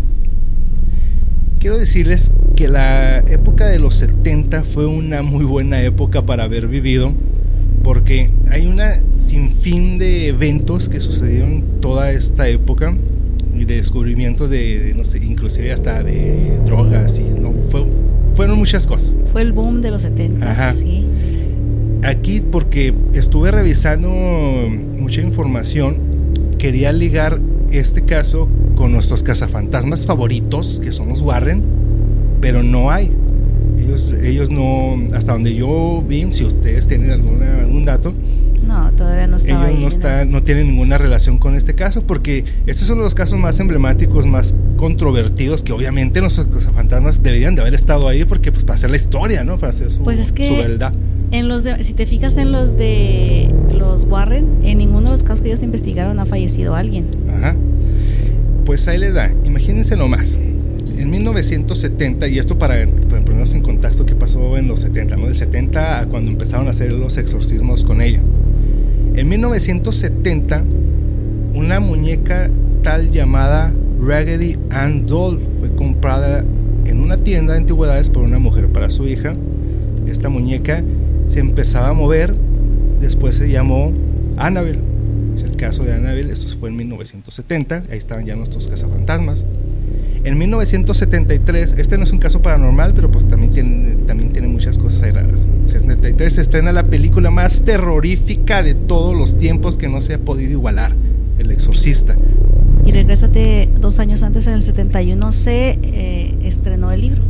[1.59, 6.67] Quiero decirles que la época de los 70 fue una muy buena época para haber
[6.67, 7.11] vivido,
[7.83, 12.93] porque hay una sinfín de eventos que sucedieron toda esta época
[13.61, 17.85] y de descubrimientos de, no sé, inclusive hasta de drogas y no fue,
[18.33, 19.17] fueron muchas cosas.
[19.31, 21.05] Fue el boom de los 70, sí.
[22.03, 25.97] Aquí porque estuve revisando mucha información,
[26.57, 27.39] quería ligar
[27.71, 31.61] este caso con nuestros cazafantasmas favoritos, que son los Warren,
[32.41, 33.11] pero no hay.
[33.77, 38.13] Ellos, ellos no, hasta donde yo vi, si ustedes tienen alguna, algún dato,
[38.71, 42.83] no, todavía no Ellos no, está, no tienen ninguna relación con este caso porque este
[42.83, 47.61] es uno de los casos más emblemáticos, más controvertidos que obviamente nuestros cazafantasmas deberían de
[47.61, 49.57] haber estado ahí porque pues para hacer la historia, ¿no?
[49.57, 50.93] Para hacer su, pues es que su verdad.
[51.31, 55.41] En los si te fijas en los de los Warren, en ninguno de los casos
[55.41, 57.07] que ellos investigaron ha fallecido alguien.
[57.37, 57.55] Ajá.
[58.65, 60.39] Pues ahí les da, imagínense nomás.
[60.97, 65.25] En 1970, y esto para, ponernos en contexto qué pasó en los 70, ¿no?
[65.25, 68.21] Del 70 a cuando empezaron a hacer los exorcismos con ella.
[69.13, 70.63] En 1970,
[71.53, 72.49] una muñeca
[72.81, 76.45] tal llamada Raggedy Ann Doll fue comprada
[76.85, 79.33] en una tienda de antigüedades por una mujer para su hija.
[80.07, 80.81] Esta muñeca
[81.27, 82.33] se empezaba a mover,
[83.01, 83.91] después se llamó
[84.37, 84.79] Annabelle.
[85.35, 89.45] Es el caso de Annabelle, esto fue en 1970, ahí estaban ya nuestros cazafantasmas.
[90.23, 94.77] En 1973, este no es un caso paranormal, pero pues también tiene, también tiene muchas
[94.77, 95.47] cosas ahí raras.
[95.63, 100.13] En 73 se estrena la película más terrorífica de todos los tiempos que no se
[100.13, 100.93] ha podido igualar,
[101.39, 102.15] El Exorcista.
[102.85, 107.21] Y regrésate dos años antes, en el 71 se eh, estrenó el libro.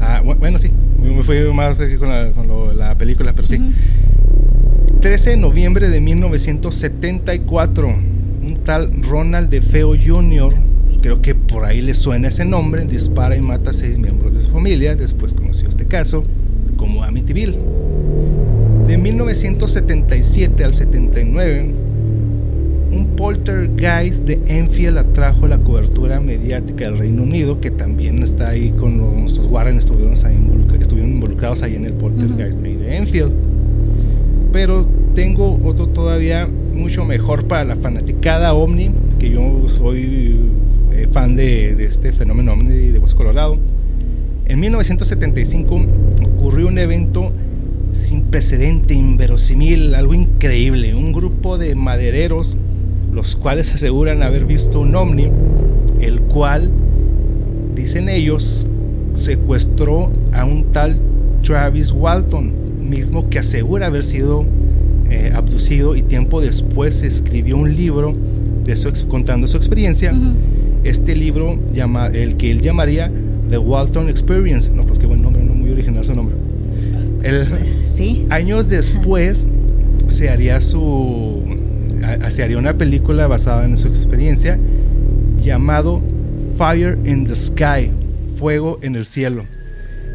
[0.00, 0.70] Ah, bueno, sí,
[1.02, 3.58] me fui más con la, con la película, pero sí.
[5.00, 10.54] 13 de noviembre de 1974, un tal Ronald DeFeo Jr.,
[11.00, 14.40] creo que por ahí le suena ese nombre, dispara y mata a seis miembros de
[14.40, 16.22] su familia, después conoció este caso
[16.76, 17.58] como Amityville.
[18.86, 21.74] De 1977 al 79,
[22.90, 28.70] un poltergeist de Enfield atrajo la cobertura mediática del Reino Unido, que también está ahí
[28.70, 33.32] con los, nuestros Warren, estuvieron, estuvieron involucrados ahí en el poltergeist de Enfield.
[34.52, 40.36] Pero tengo otro todavía mucho mejor para la fanaticada ovni, que yo soy
[41.02, 43.58] eh, fan de, de, este fenómeno de Bosque Colorado.
[44.46, 45.80] En 1975
[46.22, 47.32] ocurrió un evento
[47.92, 50.94] sin precedente, inverosímil, algo increíble.
[50.94, 52.56] Un grupo de madereros,
[53.12, 55.28] los cuales aseguran haber visto un ovni,
[56.00, 56.70] el cual,
[57.74, 58.66] dicen ellos,
[59.14, 60.98] secuestró a un tal
[61.42, 62.52] Travis Walton,
[62.88, 64.44] mismo que asegura haber sido
[65.10, 68.12] eh, abducido y tiempo después escribió un libro
[68.64, 70.12] de su, contando su experiencia.
[70.88, 73.12] Este libro, llama, el que él llamaría
[73.50, 74.70] The Walton Experience.
[74.70, 76.34] No, pues qué buen nombre, no muy original su nombre.
[77.22, 77.46] El,
[77.84, 78.24] sí.
[78.30, 79.48] Años después
[80.08, 81.42] se haría su
[82.30, 84.58] se haría una película basada en su experiencia
[85.42, 86.00] llamado
[86.56, 87.90] Fire in the Sky,
[88.38, 89.44] Fuego en el cielo,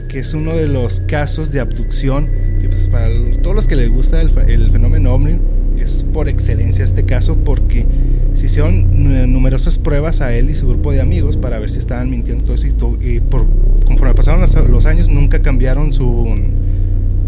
[0.09, 2.29] que es uno de los casos de abducción
[2.61, 3.09] que pues para
[3.43, 5.39] todos los que les gusta el, el fenómeno ovni
[5.77, 7.85] es por excelencia este caso porque
[8.33, 12.09] se hicieron numerosas pruebas a él y su grupo de amigos para ver si estaban
[12.09, 13.45] mintiendo todo eso y, todo, y por,
[13.85, 16.35] conforme pasaron los, los, años nunca cambiaron su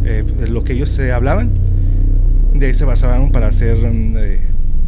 [0.03, 1.49] eh, lo que ellos se hablaban.
[2.53, 4.39] De ahí se basaban para hacer eh,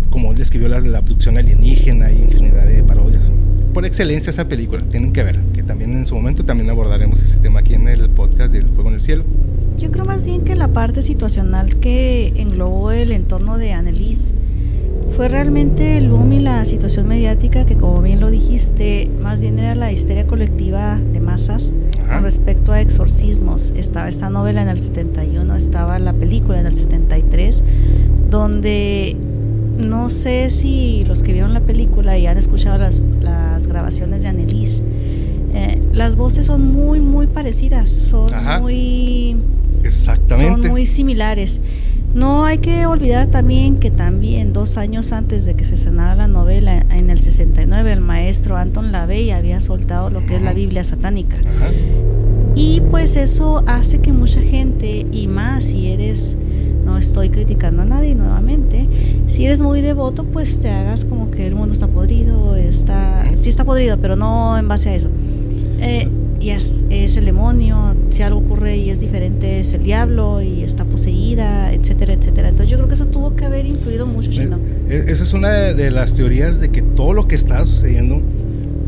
[0.09, 3.29] como él describió la, la abducción alienígena y infinidad de parodias.
[3.73, 7.37] Por excelencia esa película tienen que ver que también en su momento también abordaremos ese
[7.37, 9.23] tema aquí en el podcast del fuego en el cielo.
[9.77, 14.33] Yo creo más bien que la parte situacional que englobó el entorno de Annelies
[15.17, 19.57] fue realmente el boom y la situación mediática que como bien lo dijiste, más bien
[19.57, 22.13] era la histeria colectiva de masas Ajá.
[22.13, 23.73] con respecto a exorcismos.
[23.75, 27.63] Estaba esta novela en el 71, estaba la película en el 73,
[28.29, 29.17] donde
[29.79, 34.27] no sé si los que vieron la película y han escuchado las, las grabaciones de
[34.27, 34.83] Annelies,
[35.55, 38.59] eh, las voces son muy, muy parecidas, son Ajá.
[38.59, 39.35] muy...
[39.83, 40.61] Exactamente.
[40.61, 41.59] Son muy similares.
[42.13, 46.27] No hay que olvidar también que también dos años antes de que se estrenara la
[46.27, 50.83] novela, en el 69, el maestro Anton LaVey había soltado lo que es la Biblia
[50.83, 51.37] satánica.
[51.37, 51.71] Ajá.
[52.59, 56.35] Y pues eso hace que mucha gente, y más si eres,
[56.85, 58.87] no estoy criticando a nadie nuevamente,
[59.27, 63.49] si eres muy devoto, pues te hagas como que el mundo está podrido, está, sí
[63.49, 65.09] está podrido, pero no en base a eso.
[65.79, 70.41] Eh, y es, es, el demonio, si algo ocurre y es diferente es el diablo
[70.41, 72.49] y está poseída, etcétera, etcétera.
[72.49, 74.59] Entonces yo creo que eso tuvo que haber influido mucho, Chino.
[74.89, 78.21] Eh, esa es una de las teorías de que todo lo que está sucediendo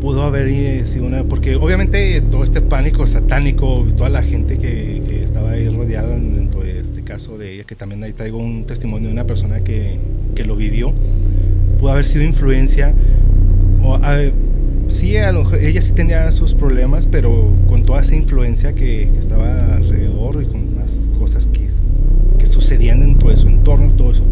[0.00, 5.22] pudo haber sido una, porque obviamente todo este pánico satánico, toda la gente que, que
[5.22, 8.64] estaba ahí rodeada en, en, todo este caso de ella, que también ahí traigo un
[8.64, 9.98] testimonio de una persona que,
[10.34, 10.92] que lo vivió,
[11.78, 12.94] pudo haber sido influencia
[13.82, 14.16] o, a,
[14.90, 19.18] sí, a lo, ella sí tenía sus problemas, pero con toda esa influencia que, que
[19.18, 21.68] estaba alrededor y con las cosas que,
[22.38, 24.24] que, sucedían en todo su entorno, todo eso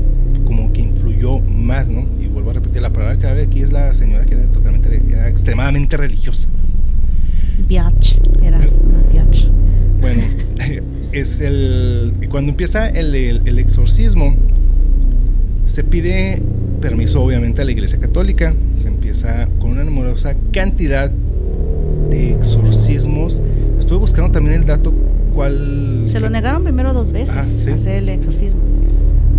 [0.45, 2.07] como que influyó más, ¿no?
[2.21, 5.29] Y vuelvo a repetir, la palabra clave aquí es la señora que era totalmente, era
[5.29, 6.49] extremadamente religiosa.
[7.67, 9.47] Biatch, era una biatch.
[10.01, 10.23] Bueno,
[11.13, 14.37] es el, cuando empieza el, el, el exorcismo,
[15.67, 16.41] se pide
[16.81, 21.11] permiso obviamente a la Iglesia Católica, se empieza con una numerosa cantidad
[22.11, 23.41] de exorcismos.
[23.79, 24.93] Estuve buscando también el dato
[25.35, 26.03] cuál...
[26.07, 27.71] Se lo negaron primero dos veces sí.
[27.71, 28.61] hacer el exorcismo.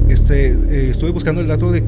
[0.08, 1.84] Este, eh, estuve buscando el dato de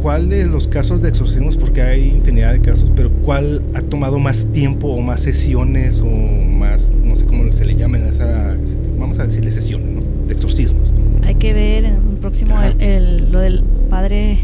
[0.00, 4.20] cuál de los casos de exorcismos, porque hay infinidad de casos, pero cuál ha tomado
[4.20, 8.56] más tiempo o más sesiones o más, no sé cómo se le llaman, esa,
[8.96, 10.02] vamos a decirle sesiones, ¿no?
[10.28, 10.92] De exorcismos.
[11.24, 14.38] Hay que ver en un próximo el, el, lo del padre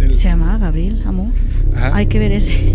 [0.00, 1.28] el, se llamaba Gabriel Amor.
[1.74, 1.94] Ajá.
[1.94, 2.74] Hay que ver ese.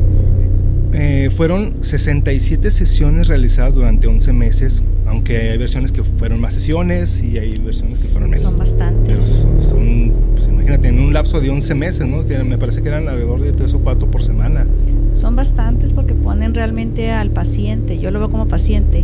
[0.93, 7.21] Eh, fueron 67 sesiones realizadas durante 11 meses, aunque hay versiones que fueron más sesiones
[7.21, 8.49] y hay versiones que fueron menos.
[8.49, 9.45] Son bastantes.
[9.47, 12.25] Pero son, pues imagínate, en un lapso de 11 meses, ¿no?
[12.25, 14.65] Que me parece que eran alrededor de 3 o 4 por semana.
[15.13, 19.03] Son bastantes porque ponen realmente al paciente, yo lo veo como paciente,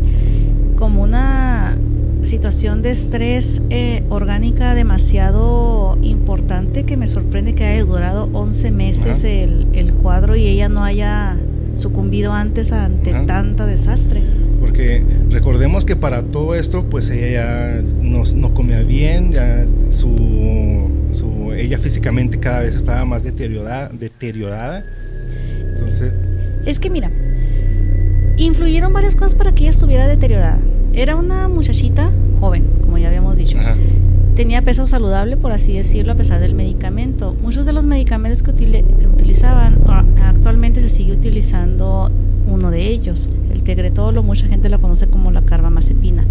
[0.77, 1.77] como una
[2.25, 9.23] situación de estrés eh, orgánica demasiado importante que me sorprende que haya durado 11 meses
[9.23, 11.35] el, el, cuadro y ella no haya
[11.75, 13.25] sucumbido antes ante Ajá.
[13.25, 14.21] tanta desastre.
[14.59, 20.89] Porque recordemos que para todo esto, pues ella ya no, no comía bien, ya su,
[21.11, 24.85] su, ella físicamente cada vez estaba más deteriorada, deteriorada.
[25.73, 26.13] Entonces...
[26.65, 27.11] Es que mira,
[28.37, 30.59] influyeron varias cosas para que ella estuviera deteriorada.
[30.93, 33.57] Era una muchachita joven, como ya habíamos dicho.
[33.59, 33.75] Ajá.
[34.35, 37.35] Tenía peso saludable, por así decirlo, a pesar del medicamento.
[37.41, 42.09] Muchos de los medicamentos que, utili- que utilizaban a- actualmente se sigue utilizando
[42.47, 46.25] uno de ellos, el tegretolo, mucha gente lo conoce como la carbamazepina.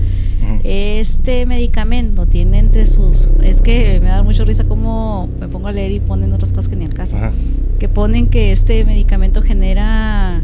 [0.65, 3.29] Este medicamento tiene entre sus...
[3.43, 6.69] Es que me da mucho risa como me pongo a leer y ponen otras cosas
[6.69, 7.17] que ni al caso.
[7.79, 10.43] Que ponen que este medicamento genera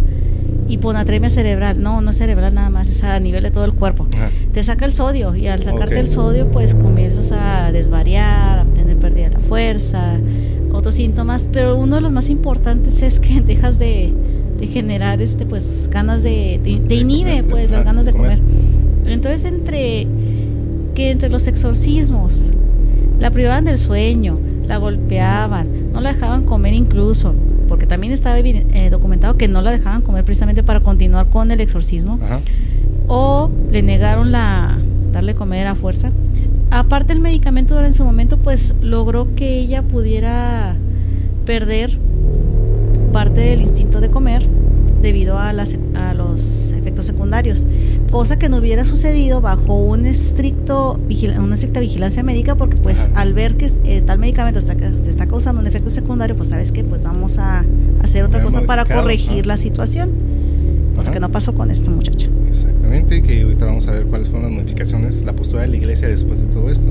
[0.68, 1.83] hiponatremia cerebral.
[1.83, 4.07] No, no es cerebral nada más, es a nivel de todo el cuerpo.
[4.14, 4.31] Ajá.
[4.52, 8.96] Te saca el sodio y al sacarte el sodio pues comienzas a desvariar, a tener
[8.96, 10.18] pérdida de la fuerza,
[10.72, 14.12] otros síntomas, pero uno de los más importantes es que dejas de,
[14.59, 18.38] de generar este pues ganas de, de, de inhibe pues las ah, ganas de comer.
[18.38, 19.12] comer.
[19.12, 20.07] Entonces entre
[20.94, 22.50] que entre los exorcismos,
[23.20, 27.35] la privaban del sueño, la golpeaban, no la dejaban comer incluso,
[27.68, 31.61] porque también estaba eh, documentado que no la dejaban comer precisamente para continuar con el
[31.61, 32.40] exorcismo Ajá.
[33.07, 34.78] o le negaron la
[35.12, 36.11] darle comer a fuerza.
[36.70, 40.76] Aparte el medicamento en su momento pues logró que ella pudiera
[41.46, 41.98] perder
[43.12, 44.46] parte del instinto de comer
[45.00, 47.64] debido a, las, a los efectos secundarios,
[48.11, 50.99] cosa que no hubiera sucedido bajo un estricto
[51.38, 53.21] una estricta vigilancia médica porque pues Ajá.
[53.21, 56.73] al ver que eh, tal medicamento está, te está causando un efecto secundario pues sabes
[56.73, 57.64] que pues vamos a
[58.03, 59.49] hacer otra cosa para corregir ajá.
[59.49, 60.11] la situación,
[60.97, 61.14] cosa Ajá.
[61.14, 62.29] que no pasó con esta muchacha.
[62.49, 66.09] Exactamente, que ahorita vamos a ver cuáles fueron las modificaciones, la postura de la iglesia
[66.09, 66.88] después de todo esto.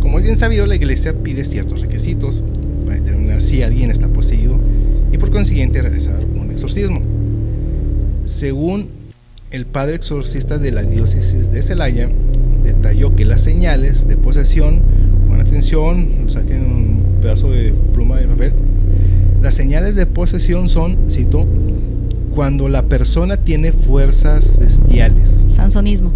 [0.00, 2.42] Como es bien sabido, la iglesia pide ciertos requisitos
[2.84, 4.58] para determinar si alguien está poseído
[5.12, 7.00] y por consiguiente realizar un exorcismo.
[8.26, 8.99] Según
[9.50, 12.08] el padre exorcista de la diócesis de Celaya,
[12.62, 14.80] detalló que las señales de posesión,
[15.28, 18.52] con atención, saquen un pedazo de pluma de papel,
[19.42, 21.44] las señales de posesión son, cito,
[22.34, 26.12] cuando la persona tiene fuerzas bestiales, Sansonismo.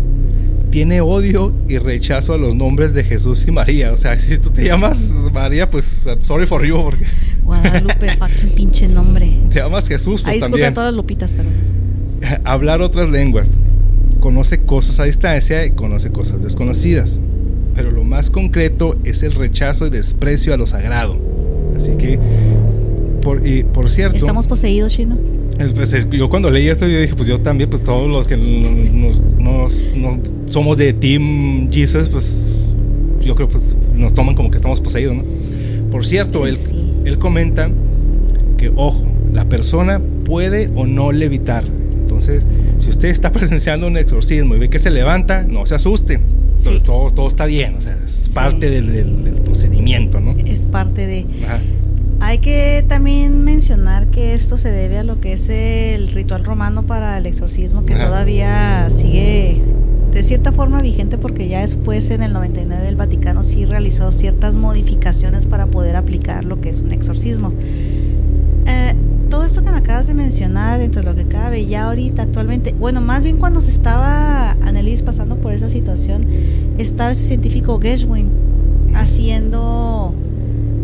[0.70, 3.92] tiene odio y rechazo a los nombres de Jesús y María.
[3.92, 7.05] O sea, si tú te llamas María, pues sorry for you, porque
[7.42, 9.37] Guadalupe, fucking pinche nombre.
[9.51, 10.68] te llamas Jesús, pues Ahí también.
[10.68, 11.49] a todas las lupitas, pero.
[12.44, 13.50] Hablar otras lenguas.
[14.20, 17.18] Conoce cosas a distancia y conoce cosas desconocidas.
[17.74, 21.16] Pero lo más concreto es el rechazo y desprecio a lo sagrado.
[21.77, 22.18] Así que,
[23.20, 25.18] por, y por cierto, Estamos poseídos, chino.
[25.59, 28.29] Es, pues, es- yo cuando leí esto, yo dije, pues yo también, pues todos los
[28.29, 30.18] que nos, nos- nos-
[30.53, 32.66] somos de Team Jesus, pues
[33.22, 35.22] yo creo pues nos toman como que estamos poseídos, ¿no?
[35.90, 36.57] Por cierto, él,
[37.05, 37.70] él comenta
[38.57, 41.64] que, ojo, la persona puede o no levitar.
[42.29, 42.47] Entonces,
[42.79, 46.15] si usted está presenciando un exorcismo y ve que se levanta, no se asuste.
[46.15, 46.85] Entonces, Sí.
[46.85, 48.31] todo, todo está bien, o sea, es Sí.
[48.31, 50.35] parte del, del- del procedimiento, ¿no?
[50.47, 51.27] Es parte de.
[51.45, 51.61] Ajá.
[52.21, 56.85] Hay que también mencionar que esto se debe a lo que es el ritual romano
[56.85, 58.07] para el exorcismo, que Ajá.
[58.07, 59.61] todavía sigue
[60.13, 64.55] de cierta forma vigente, porque ya después en el 99 el Vaticano sí realizó ciertas
[64.57, 67.53] modificaciones para poder aplicar lo que es un exorcismo.
[69.44, 72.72] Todo esto que me acabas de mencionar, dentro de lo que cabe, ya ahorita actualmente,
[72.72, 76.24] bueno, más bien cuando se estaba Annelies pasando por esa situación,
[76.78, 78.30] estaba ese científico Gershwin
[78.94, 80.14] haciendo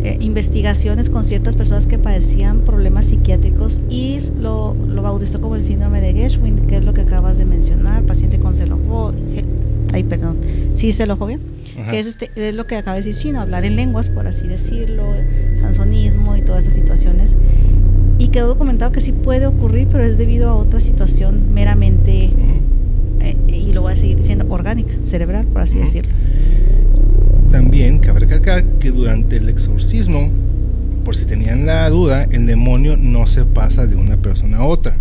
[0.03, 5.63] eh, investigaciones con ciertas personas que padecían problemas psiquiátricos y lo, lo bautizó como el
[5.63, 9.43] síndrome de Gershwin, que es lo que acabas de mencionar, paciente con celofobia,
[9.91, 10.37] ay, perdón,
[10.75, 11.39] sí, celofobia,
[11.79, 11.89] Ajá.
[11.89, 14.45] que es, este, es lo que acaba de decir chino, hablar en lenguas, por así
[14.47, 15.15] decirlo,
[15.59, 17.35] sansonismo y todas esas situaciones.
[18.21, 23.25] Y quedó documentado que sí puede ocurrir, pero es debido a otra situación meramente, Ujú.
[23.25, 26.11] eh, y lo voy a seguir diciendo, orgánica, cerebral, por así decirlo.
[27.49, 30.29] También cabe recalcar que durante el exorcismo,
[31.03, 34.95] por si tenían la duda, el demonio no se pasa de una persona a otra.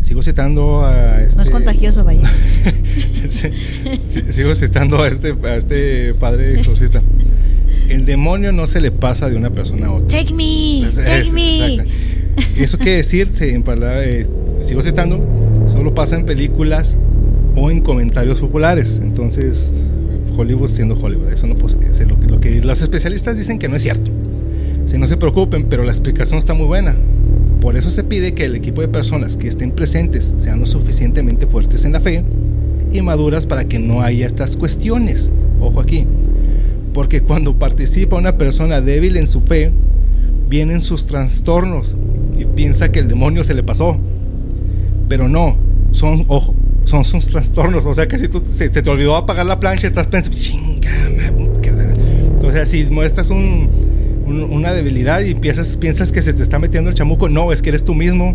[0.00, 1.36] Sigo citando a este...
[1.36, 2.28] No es contagioso, vaya.
[4.30, 7.00] Sigo citando a este, a este padre exorcista.
[7.88, 10.08] El demonio no se le pasa de una persona a otra.
[10.18, 11.74] Take me, Es- take es- me.
[11.74, 11.92] exacto.
[12.56, 14.26] Eso quiere decir, en palabra- eh,
[14.60, 15.20] sigo citando,
[15.66, 16.98] solo pasa en películas
[17.56, 19.00] o en comentarios populares.
[19.02, 19.90] Entonces,
[20.36, 21.80] Hollywood siendo Hollywood, eso no posee.
[21.90, 24.10] es lo que, lo que los especialistas dicen que no es cierto.
[24.86, 26.94] Si no se preocupen, pero la explicación está muy buena.
[27.60, 31.46] Por eso se pide que el equipo de personas que estén presentes sean lo suficientemente
[31.46, 32.24] fuertes en la fe
[32.92, 35.30] y maduras para que no haya estas cuestiones.
[35.60, 36.06] Ojo aquí.
[36.92, 39.70] Porque cuando participa una persona débil en su fe,
[40.48, 41.96] vienen sus trastornos
[42.42, 43.96] y piensa que el demonio se le pasó.
[45.08, 45.56] Pero no,
[45.90, 47.86] son, ojo, son sus trastornos.
[47.86, 50.90] O sea, que si tú, se, te olvidó apagar la plancha, estás pensando, chinga,
[52.34, 53.68] Entonces, si muestras un,
[54.26, 57.70] una debilidad y piensas, piensas que se te está metiendo el chamuco, no, es que
[57.70, 58.34] eres tú mismo.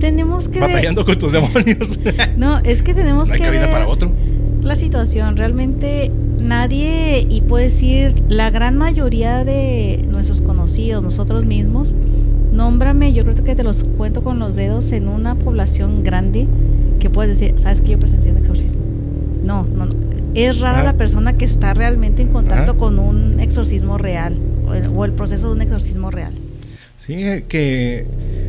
[0.00, 0.58] Tenemos que.
[0.58, 1.98] Batallando con tus demonios.
[2.36, 3.46] No, es que tenemos no hay que.
[3.46, 4.12] cabida para otro.
[4.60, 11.94] La situación, realmente nadie, y puedo decir, la gran mayoría de nuestros conocidos, nosotros mismos,
[12.52, 16.46] nómbrame, yo creo que te los cuento con los dedos en una población grande
[17.00, 18.82] que puedes decir, ¿sabes que yo presencié un exorcismo?
[19.44, 19.94] No, no, no.
[20.34, 20.84] Es rara Ah.
[20.84, 22.78] la persona que está realmente en contacto Ah.
[22.78, 24.34] con un exorcismo real
[24.66, 26.32] o el, o el proceso de un exorcismo real.
[26.96, 27.14] Sí,
[27.48, 28.06] que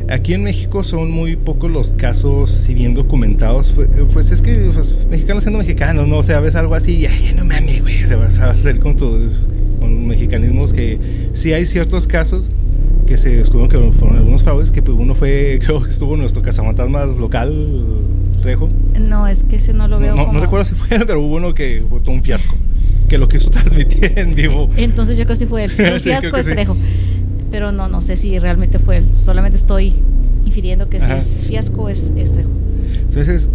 [0.08, 4.70] aquí en México son muy pocos los casos, si bien documentados, pues, pues es que
[4.72, 6.18] pues, mexicanos siendo mexicanos, ¿no?
[6.18, 8.96] O sea, ves algo así y, ay, no mames, güey, se va a hacer con
[8.96, 9.40] tus
[9.80, 10.98] con mexicanismos que
[11.32, 12.50] sí hay ciertos casos
[13.06, 16.42] que se descubrieron que fueron algunos fraudes, que pues, uno fue, creo que estuvo nuestro
[16.42, 17.52] cazafantasmas local,
[18.42, 18.68] Trejo.
[19.08, 21.04] No, es que ese no lo No, veo no, no como- recuerdo si fue él,
[21.06, 22.56] pero hubo uno que fue todo un fiasco,
[23.08, 24.68] que lo quiso transmitir en vivo.
[24.76, 25.70] Entonces yo creo que sí fue él.
[25.70, 26.52] Un Sí, creo fiasco es sí.
[26.52, 26.76] Trejo.
[27.50, 29.14] Pero no, no sé si realmente fue él.
[29.14, 29.94] Solamente estoy
[30.44, 31.18] infiriendo que si Ajá.
[31.18, 32.50] es fiasco es, es Trejo.
[33.08, 33.48] Entonces,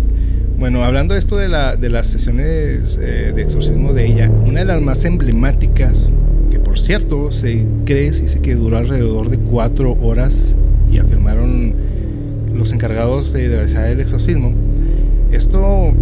[0.57, 4.59] bueno, hablando de esto de, la, de las sesiones eh, de exorcismo de ella, una
[4.59, 6.09] de las más emblemáticas,
[6.49, 10.55] que por cierto se cree, se que duró alrededor de cuatro horas
[10.91, 11.73] y afirmaron
[12.53, 14.53] los encargados de realizar el exorcismo.
[15.31, 15.93] Esto,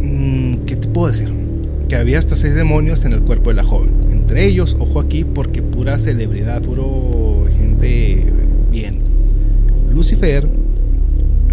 [0.00, 1.32] mm, ¿qué te puedo decir?
[1.88, 3.90] Que había hasta seis demonios en el cuerpo de la joven.
[4.10, 8.24] Entre ellos, ojo aquí, porque pura celebridad, puro gente
[8.70, 8.98] bien.
[9.92, 10.48] Lucifer,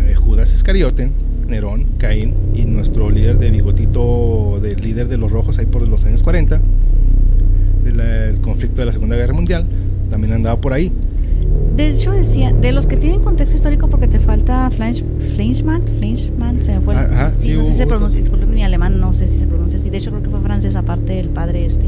[0.08, 1.12] eh, Judas Iscariote,
[1.48, 6.06] Nerón, Caín y nuestro líder de bigotito, del líder de los rojos ahí por los
[6.06, 6.62] años 40,
[7.84, 9.66] del conflicto de la Segunda Guerra Mundial,
[10.10, 10.92] también andaba por ahí.
[11.76, 15.04] De hecho decía, de los que tienen contexto histórico porque te falta Flanch,
[15.36, 16.94] Fleischmann, Fleischmann, se me fue.
[16.94, 19.38] el- Ajá, sí, sí, no sé si se pronuncia, disculpen mi alemán, no sé si
[19.40, 19.90] se pronuncia así.
[19.90, 21.86] De hecho creo que fue francés aparte del padre este.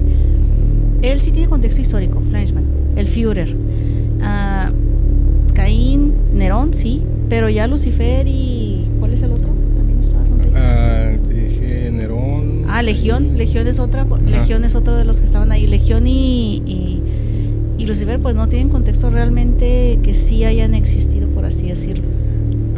[1.02, 2.64] Él sí tiene contexto histórico, Fleischmann,
[2.96, 3.56] el Führer.
[4.22, 4.72] Ah,
[5.54, 8.63] Caín, Nerón, sí, pero ya Lucifer y
[12.84, 15.68] Legión, Legión es otra, Legión es otro de los que estaban ahí.
[15.68, 17.02] Legión y, y,
[17.78, 22.04] y Lucifer pues no tienen contexto realmente que sí hayan existido, por así decirlo.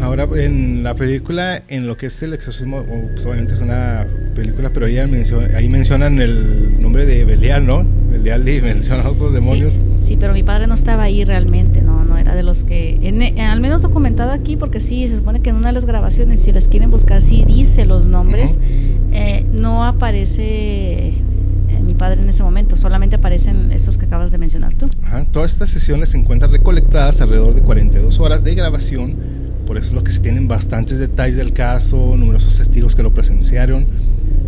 [0.02, 2.84] Ahora, en la película, en lo que es el exorcismo,
[3.14, 7.86] pues, obviamente es una película, pero ella menciona, ahí mencionan el nombre de Belial, ¿no?
[8.12, 9.76] Belial y mencionan otros demonios.
[9.76, 13.00] Sí, sí, pero mi padre no estaba ahí realmente, no, no era de los que,
[13.02, 15.86] en- en- al menos documentado aquí, porque sí, se supone que en una de las
[15.86, 18.60] grabaciones, si las quieren buscar, sí dice los nombres, Ujú.
[19.16, 21.16] Eh, no aparece eh,
[21.86, 24.90] mi padre en ese momento, solamente aparecen estos que acabas de mencionar tú.
[25.32, 29.16] Todas estas sesiones se encuentran recolectadas alrededor de 42 horas de grabación,
[29.66, 33.14] por eso es lo que se tienen bastantes detalles del caso, numerosos testigos que lo
[33.14, 33.86] presenciaron.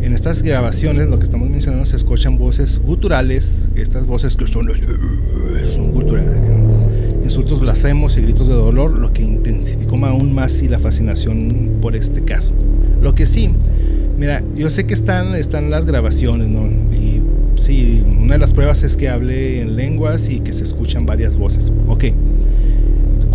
[0.01, 4.67] En estas grabaciones, lo que estamos mencionando, se escuchan voces guturales, estas voces que son,
[5.73, 6.41] son guturales,
[7.23, 11.95] insultos blasfemos y gritos de dolor, lo que intensificó aún más sí, la fascinación por
[11.95, 12.53] este caso.
[13.01, 13.49] Lo que sí,
[14.17, 16.67] mira, yo sé que están, están las grabaciones, ¿no?
[16.93, 17.21] Y
[17.55, 21.37] sí, una de las pruebas es que hable en lenguas y que se escuchan varias
[21.37, 21.71] voces.
[21.87, 22.05] Ok.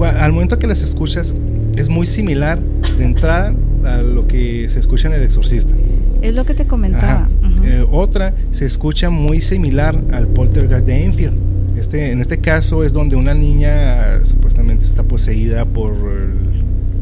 [0.01, 1.35] Al momento que las escuchas,
[1.77, 2.59] es muy similar
[2.99, 3.55] de entrada
[3.85, 5.75] a lo que se escucha en El Exorcista.
[6.23, 7.27] Es lo que te comentaba.
[7.27, 7.29] Ajá.
[7.41, 7.65] ujú.
[7.65, 11.39] Eh, otra se escucha muy similar al poltergeist de Enfield.
[11.79, 15.95] Este, en este caso es donde una niña supuestamente está poseída por,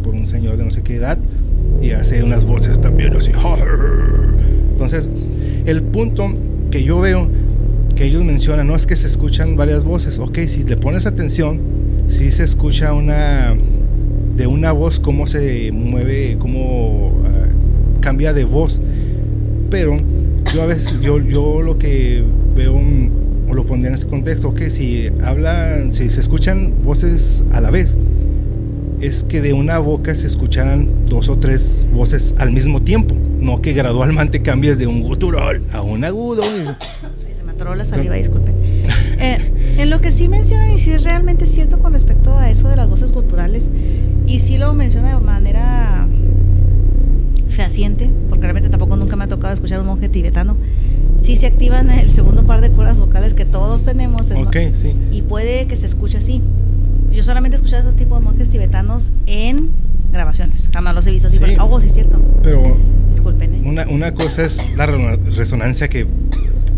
[0.02, 1.18] por un señor de no sé qué edad
[1.80, 3.32] y hace unas voces también así.
[4.72, 5.08] Entonces,
[5.66, 6.32] el punto
[6.70, 7.28] que yo veo
[7.96, 10.18] que ellos mencionan no es que se escuchan varias voces.
[10.18, 11.60] Ok, si le pones atención,
[12.06, 13.54] sí se escucha una
[14.36, 17.48] de una voz cómo se mueve, cómo ah,
[18.00, 18.80] cambia de voz
[19.70, 19.96] pero
[20.52, 22.24] yo a veces yo, yo lo que
[22.56, 22.74] veo
[23.48, 27.70] o lo pondría en este contexto que si hablan si se escuchan voces a la
[27.70, 27.98] vez
[29.00, 33.62] es que de una boca se escucharan dos o tres voces al mismo tiempo no
[33.62, 36.42] que gradualmente cambies de un gutural a un agudo
[37.36, 38.54] Se me atoró la saliva, disculpen.
[39.18, 39.38] Eh,
[39.78, 42.76] en lo que sí mencionan, y sí es realmente cierto con respecto a eso de
[42.76, 43.70] las voces culturales,
[44.26, 46.06] y sí lo menciona de manera
[47.48, 50.56] fehaciente, porque realmente tampoco nunca me ha tocado escuchar a un monje tibetano,
[51.22, 54.30] sí se activan el segundo par de cuerdas vocales que todos tenemos.
[54.30, 56.42] ok sí Y puede que se escuche así.
[57.12, 59.70] Yo solamente he escuchado esos tipos de monjes tibetanos en
[60.12, 60.68] grabaciones.
[60.72, 61.38] Jamás los he visto así.
[61.38, 61.56] Sí.
[61.60, 62.18] Oh, sí es cierto.
[62.42, 62.76] pero
[63.08, 63.54] Disculpen.
[63.54, 63.62] ¿eh?
[63.64, 66.06] Una, una cosa es la re- resonancia que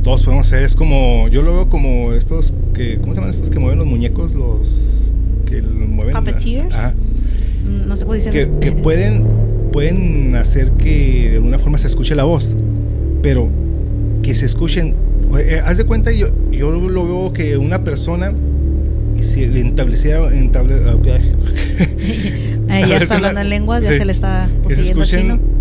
[0.03, 0.63] todos podemos hacer.
[0.63, 3.87] Es como, yo lo veo como estos que, ¿cómo se llaman estos que mueven los
[3.87, 4.35] muñecos?
[4.35, 5.13] Los
[5.47, 6.15] que lo mueven.
[6.15, 6.75] Puppeteers.
[7.67, 9.27] Mm, No sé cómo dicen Que, que pueden
[9.73, 12.57] pueden hacer que de alguna forma se escuche la voz,
[13.23, 13.49] pero
[14.23, 14.95] que se escuchen.
[15.39, 18.33] eh, haz de cuenta, yo, yo lo veo que una persona
[19.23, 20.33] si estableciera.
[20.35, 23.99] Entable, Eh, ya está hablando en lenguas, ya Sí.
[23.99, 25.53] se le está que se poseyendo escuchen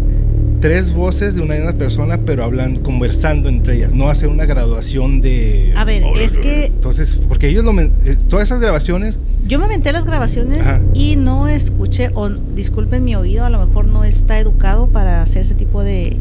[0.62, 5.20] tres voces de una misma persona, pero hablan, conversando entre ellas, no hacer una graduación
[5.20, 5.74] de.
[5.76, 7.74] A ver, es que- Entonces, porque ellos lo.
[7.74, 9.20] men- eh, todas esas grabaciones.
[9.47, 10.80] Yo me aventé las grabaciones Ajá.
[10.93, 15.41] y no escuché, o disculpen mi oído, a lo mejor no está educado para hacer
[15.41, 16.18] ese tipo de,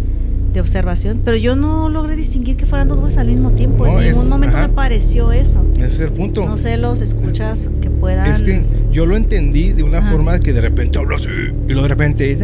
[0.53, 3.86] de observación, pero yo no logré distinguir que fueran dos voces al mismo tiempo.
[3.86, 4.68] No, en ningún es- momento ajá.
[4.68, 5.64] me pareció eso.
[5.76, 6.44] Ese es el punto.
[6.46, 8.26] No sé, los escuchas que puedan.
[8.26, 10.11] Es que yo lo entendí de una Ajá.
[10.11, 12.34] forma que de repente habla así y luego de repente,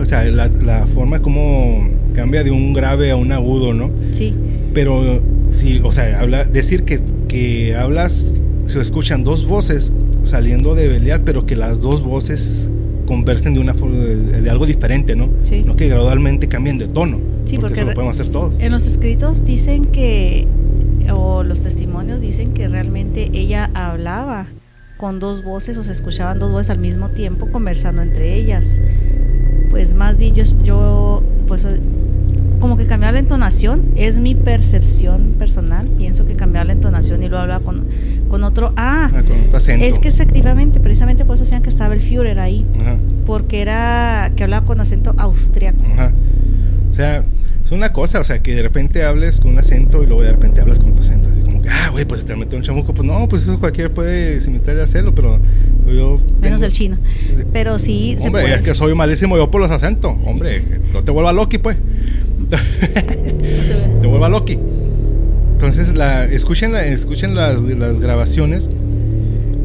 [0.00, 3.90] o sea, la, la forma como cambia de un grave a un agudo, ¿no?
[4.12, 4.34] Sí,
[4.74, 5.20] Pero
[5.50, 8.34] sí, o sea, habla, decir que, que hablas,
[8.66, 9.92] se escuchan dos voces
[10.22, 12.70] saliendo de Belial, pero que las dos voces
[13.06, 15.28] conversen de una forma de, de algo diferente, ¿no?
[15.42, 15.62] Sí.
[15.66, 17.18] No que gradualmente cambien de tono.
[17.50, 18.60] Sí, porque, porque eso lo re- podemos hacer todos.
[18.60, 20.46] en los escritos dicen que,
[21.12, 24.46] o los testimonios dicen que realmente ella hablaba
[24.96, 28.80] con dos voces o se escuchaban dos voces al mismo tiempo conversando entre ellas.
[29.70, 31.66] Pues más bien yo, yo pues
[32.60, 37.28] como que cambiaba la entonación, es mi percepción personal, pienso que cambiaba la entonación y
[37.28, 37.84] luego hablaba con,
[38.28, 42.00] con otro, ah, Ah, con es que efectivamente, precisamente por eso decían que estaba el
[42.00, 42.98] Führer ahí, Ajá.
[43.24, 45.82] porque era que hablaba con acento austriaco.
[45.94, 46.12] Ajá.
[46.90, 47.24] O sea,
[47.64, 50.32] es una cosa, o sea, que de repente hables con un acento y luego de
[50.32, 51.28] repente hablas con otro acento.
[51.32, 52.92] Así como que, ah, güey, pues se te metió un chamuco.
[52.92, 55.38] Pues no, pues eso cualquiera puede imitar y hacerlo, pero
[55.86, 56.18] yo.
[56.42, 56.98] Menos el chino.
[57.52, 58.54] Pero sí se Hombre, puede.
[58.56, 60.12] es que soy malísimo yo por los acentos.
[60.26, 60.62] Hombre,
[60.92, 61.76] no te vuelva Loki, pues.
[64.00, 64.58] te vuelva Loki.
[65.52, 68.68] Entonces, la, escuchen, la- escuchen las, las grabaciones.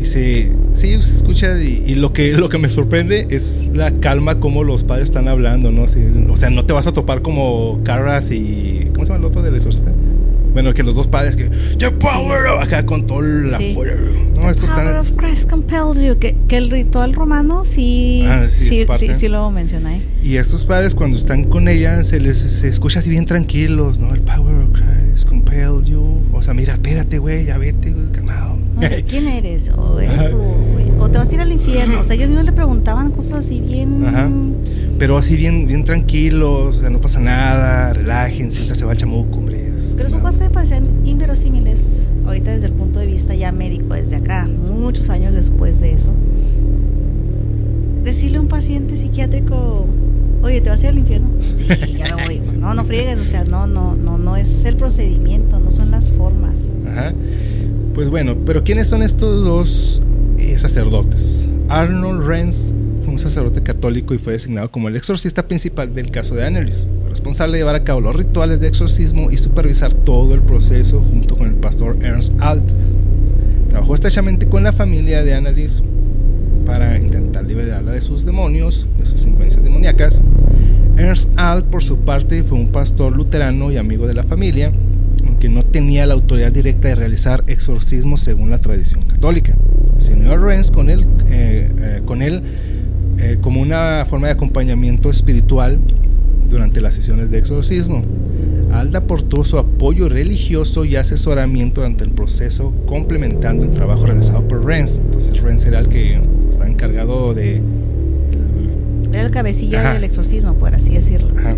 [0.06, 1.60] Y se, sí, se escucha.
[1.60, 5.28] Y, y lo, que, lo que me sorprende es la calma como los padres están
[5.28, 5.84] hablando, ¿no?
[6.32, 8.90] O sea, no te vas a topar como Carras y.
[8.94, 9.92] ¿Cómo se llama el otro del exorcista?
[10.54, 11.50] Bueno, que los dos padres que.
[11.80, 13.74] The power of-", acá con toda la Sí.
[13.74, 14.00] fuerza.
[14.40, 14.98] No, estos Power están.
[15.00, 16.20] of Christ compels you.
[16.20, 20.04] Que, que el ritual romano sí, Ah, sí, sí, sí, sí lo mencioné.
[20.24, 24.14] Y estos padres cuando están con ella se les se escucha así bien tranquilos, ¿no?
[24.14, 26.22] El power of Christ compel you.
[26.32, 28.58] O sea, mira, espérate, güey, ya vete, güey, calmado.
[29.08, 29.72] ¿Quién eres?
[29.76, 30.30] ¿O eres Ajá.
[30.30, 30.42] tú?
[31.00, 32.00] ¿O te vas a ir al infierno?
[32.00, 34.06] O sea, ellos mismos le preguntaban cosas así bien...
[34.06, 34.30] Ajá.
[34.98, 38.98] Pero así bien, bien tranquilos, o sea, no pasa nada, relájense, ahorita se va el
[38.98, 39.74] chamuco, hombre.
[39.98, 43.94] Pero son cosas que me parecen inverosímiles ahorita desde el punto de vista ya médico,
[43.94, 46.12] desde acá, muchos años después de eso.
[48.06, 49.86] Decirle a un paciente psiquiátrico,
[50.42, 51.28] oye, ¿te vas a ir al infierno?
[51.42, 51.66] Sí,
[51.98, 52.42] ya me voy.
[52.58, 56.10] No, no friegues, o sea, no, no, no, no es el procedimiento, no son las
[56.12, 56.70] formas.
[56.88, 57.14] Ajá.
[57.96, 60.04] Pues bueno, pero ¿quiénes son estos dos
[60.38, 61.50] eh, sacerdotes?
[61.70, 66.36] Arnold Renz fue un sacerdote católico y fue designado como el exorcista principal del caso
[66.36, 66.90] de Annelies.
[67.08, 71.38] Responsable de llevar a cabo los rituales de exorcismo y supervisar todo el proceso junto
[71.38, 72.70] con el pastor Ernst Alt.
[73.70, 75.82] Trabajó estrechamente con la familia de Annelies
[76.66, 80.20] para intentar liberarla de sus demonios, de sus influencias demoníacas.
[80.98, 84.74] Ernst Alt, por su parte, fue un pastor luterano y amigo de la familia,
[85.46, 89.56] aunque no tenía la autoridad directa de realizar exorcismos según la tradición católica.
[89.98, 92.42] Se unió a Renz con él, eh, eh, con él
[93.18, 95.80] eh, como una forma de acompañamiento espiritual
[96.50, 98.02] durante las sesiones de exorcismo.
[98.72, 104.66] Alda aportó su apoyo religioso y asesoramiento durante el proceso, complementando el trabajo realizado por
[104.66, 105.00] Renz.
[105.00, 107.62] Entonces Renz era el que estaba encargado de
[109.12, 109.94] Era el cabecilla Ajá.
[109.94, 111.34] del exorcismo, por así decirlo.
[111.38, 111.56] Ajá.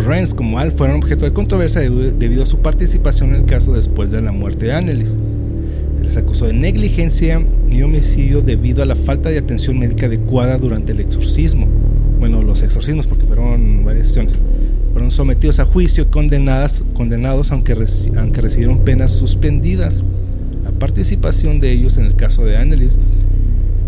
[0.00, 4.10] Renz como Al fueron objeto de controversia debido a su participación en el caso después
[4.10, 5.18] de la muerte de Annelies.
[5.96, 10.58] Se les acusó de negligencia y homicidio debido a la falta de atención médica adecuada
[10.58, 11.66] durante el exorcismo.
[12.18, 14.36] Bueno, los exorcismos, porque fueron varias sesiones.
[14.92, 17.76] Fueron sometidos a juicio y condenadas, condenados aunque,
[18.16, 20.02] aunque recibieron penas suspendidas.
[20.64, 23.00] La participación de ellos en el caso de Annelies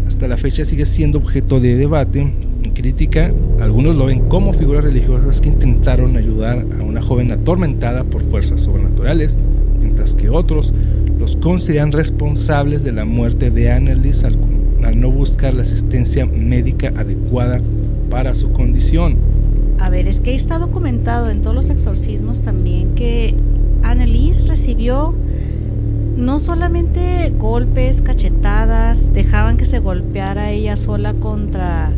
[0.06, 2.32] hasta la fecha sigue siendo objeto de debate
[2.64, 3.30] y crítica.
[3.60, 8.62] Algunos lo ven como figuras religiosas que intentaron ayudar a una joven atormentada por fuerzas
[8.62, 9.38] sobrenaturales,
[9.80, 10.72] mientras que otros
[11.18, 14.38] los consideran responsables de la muerte de Annelies al,
[14.84, 17.60] al no buscar la asistencia médica adecuada
[18.10, 19.16] para su condición.
[19.78, 23.34] A ver, es que está documentado en todos los exorcismos también que
[23.82, 25.14] Annelies recibió
[26.16, 31.92] no solamente golpes, cachetadas, dejaban que se golpeara ella sola contra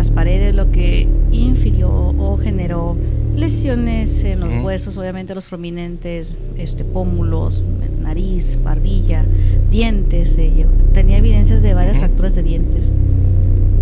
[0.00, 2.96] las paredes, lo que infirió o generó
[3.36, 7.62] lesiones en los huesos, obviamente los prominentes, este, pómulos,
[8.00, 9.26] nariz, barbilla,
[9.70, 10.38] dientes.
[10.38, 12.92] ella tenía evidencias de varias fracturas de dientes.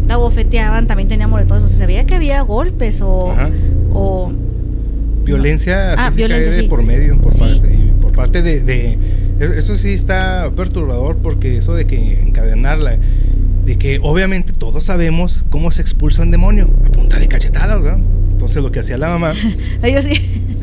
[0.09, 3.33] la bofeteaban, también tenía moretones, o sea, se veía que había golpes o,
[3.93, 4.33] o
[5.25, 6.69] Violencia Ah, física violencia, de sí.
[6.69, 7.39] por medio, por Sí.
[7.41, 8.99] parte, por parte de, de-
[9.39, 12.97] e- Eso sí está perturbador porque eso de que encadenarla,
[13.69, 18.01] de que obviamente todos sabemos cómo se expulsa un demonio, a punta de cachetadas, ¿verdad?
[18.31, 19.35] Entonces lo que hacía la mamá,
[19.83, 20.11] sí.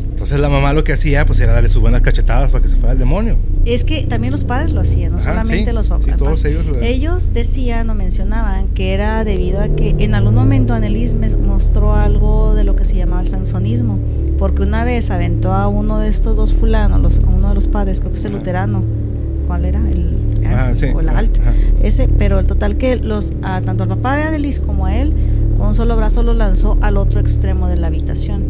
[0.10, 2.78] entonces la mamá lo que hacía pues era darle sus buenas cachetadas para que se
[2.78, 3.36] fuera el demonio.
[3.66, 6.06] Es que también los padres lo hacían, no Ajá, solamente sí, los papás.
[6.06, 10.36] sí, todos ellos lo- Ellos decían o mencionaban que era debido a que en algún
[10.36, 14.00] momento Annelies mostró algo de lo que se llamaba el sansonismo,
[14.40, 17.68] porque una vez aventó a uno de estos dos fulanos, los, a uno de los
[17.68, 18.40] padres, creo que es el Ajá.
[18.40, 18.84] luterano,
[19.48, 19.80] ¿cuál era?
[19.80, 20.16] El,
[20.54, 21.42] Ah, sí, o alto.
[21.42, 21.54] ajá.
[21.82, 25.14] Ese, pero el total que los, a, tanto al papá de Annelies como a él,
[25.58, 28.44] con un solo brazo lo lanzó al otro extremo de la habitación.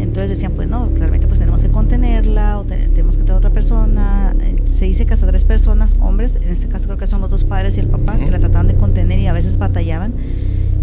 [0.00, 3.38] Entonces decían, pues no, realmente pues tenemos que contenerla o te- tenemos que traer a
[3.38, 4.34] otra persona.
[4.40, 7.30] Eh, Se dice que hasta tres personas, hombres, en este caso creo que son los
[7.30, 8.24] dos padres y el papá, Ujú.
[8.26, 10.12] que la trataban de contener y a veces batallaban,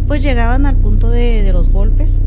[0.07, 2.19] pues llegaban al punto de, de los golpes.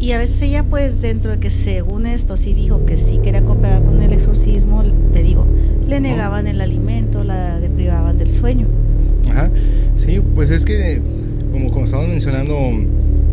[0.00, 3.42] Y a veces ella, pues dentro de que según esto sí dijo que sí quería
[3.42, 4.82] cooperar con el exorcismo,
[5.12, 5.46] te digo,
[5.88, 8.66] le negaban el alimento, la deprivaban del sueño.
[9.30, 9.50] Ajá.
[9.96, 11.00] Sí, pues es que,
[11.52, 12.56] como, como estábamos mencionando,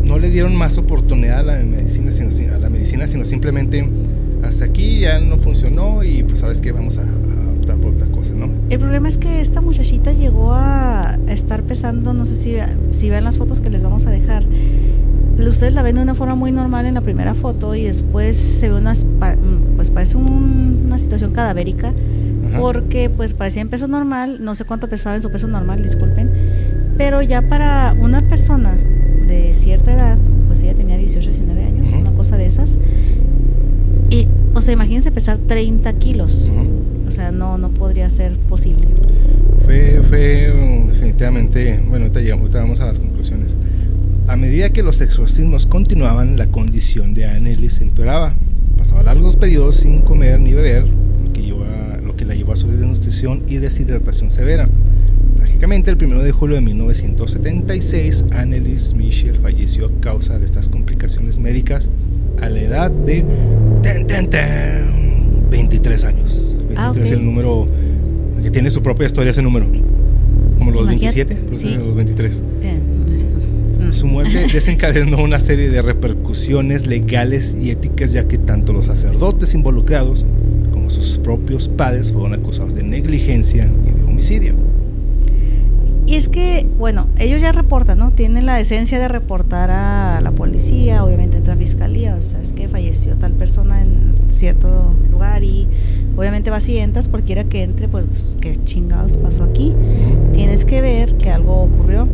[0.04, 3.86] no le dieron más oportunidad a la medicina, sino, a la medicina, sino simplemente
[4.42, 8.06] hasta aquí ya no funcionó y pues sabes que vamos a, a optar por otra
[8.08, 8.48] cosa, ¿no?
[8.70, 12.56] El problema es que esta muchachita llegó a estar pesando, no sé si,
[12.90, 14.44] si ven las fotos que les vamos a dejar.
[15.38, 18.68] Ustedes la ven de una forma muy normal en la primera foto y después se
[18.68, 19.36] ve unas, pa-
[19.76, 21.92] pues parece un- una situación cadavérica
[22.52, 22.60] Ajá.
[22.60, 26.30] porque pues parecía en peso normal, no sé cuánto pesaba en su peso normal, disculpen,
[26.96, 28.76] pero ya para una persona
[29.26, 32.78] de cierta edad, pues ella tenía 18, 19 años, una cosa de esas,
[34.10, 36.50] y, o sea, imagínense pesar 30 kilos,
[37.08, 38.86] o sea, no, no podría ser posible.
[39.64, 43.56] Fue, fue um, definitivamente, bueno, ahorita, llegamos, ahorita vamos a las conclusiones.
[44.28, 48.34] A medida que los exorcismos continuaban, la condición de Annelies empeoraba.
[48.78, 50.84] Pasaba largos periodos sin comer ni beber,
[51.32, 51.81] que, llevó a-
[52.12, 54.68] lo que la llevó a sufrir desnutrición y deshidratación severa.
[55.38, 61.38] Trágicamente, el 1 de julio de 1976, Annelies Michel falleció a causa de estas complicaciones
[61.38, 61.88] médicas
[62.40, 63.24] a la edad de
[63.82, 66.40] ten, ten, ten, 23 años.
[66.68, 66.98] 23 Ah, ok.
[66.98, 67.66] es el número
[68.42, 69.66] que tiene su propia historia ese número.
[70.58, 71.76] Como los Imagínate, 27, creo que sí.
[71.78, 72.42] los 23.
[72.62, 72.78] Eh,
[73.88, 73.92] mm.
[73.92, 79.54] Su muerte desencadenó una serie de repercusiones legales y éticas ya que tanto los sacerdotes
[79.54, 80.26] involucrados
[80.92, 84.54] sus propios padres fueron acusados de negligencia y de homicidio.
[86.06, 88.10] Y es que, bueno, ellos ya reportan, ¿no?
[88.10, 92.52] Tienen la decencia de reportar a la policía, obviamente entra a fiscalía, o sea, es
[92.52, 95.68] que falleció tal persona en cierto lugar y
[96.16, 98.04] obviamente va sientas, cualquiera que entre, pues,
[98.40, 99.72] ¿qué chingados pasó aquí?
[100.34, 102.06] Tienes que ver que algo ocurrió.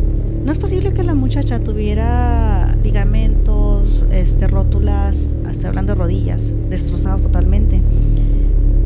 [0.45, 7.23] No es posible que la muchacha tuviera ligamentos, este, rótulas, estoy hablando de rodillas, destrozados
[7.23, 7.81] totalmente.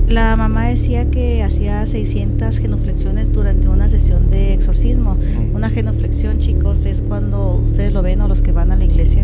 [0.07, 5.17] La mamá decía que hacía 600 genuflexiones durante una sesión de exorcismo.
[5.53, 9.23] Una genuflexión, chicos, es cuando ustedes lo ven o los que van a la iglesia.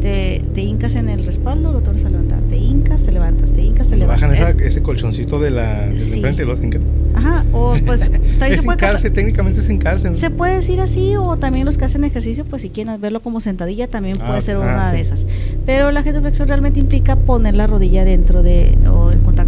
[0.00, 2.38] Te, te hincas en el respaldo, lo tornas a levantar.
[2.48, 4.54] Te hincas, te levantas, te hincas, te Cuando bajan levantas.
[4.54, 6.14] esa- Es- ese colchoncito de la, Sí.
[6.14, 6.82] enfrente y los hincan.
[7.14, 8.00] Ajá, o pues
[8.38, 10.08] también Es se puede técnicamente es hincarse.
[10.08, 10.14] ¿no?
[10.14, 13.40] se puede decir así, o también los que hacen ejercicio, pues si quieren verlo como
[13.40, 14.96] sentadilla, también Ah, puede ser ah, una sí.
[14.96, 15.26] de esas.
[15.66, 19.47] Pero la genuflexión realmente implica poner la rodilla dentro de, o contacto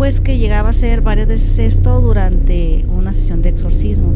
[0.00, 4.14] Pues que llegaba a ser varias veces esto durante una sesión de exorcismo.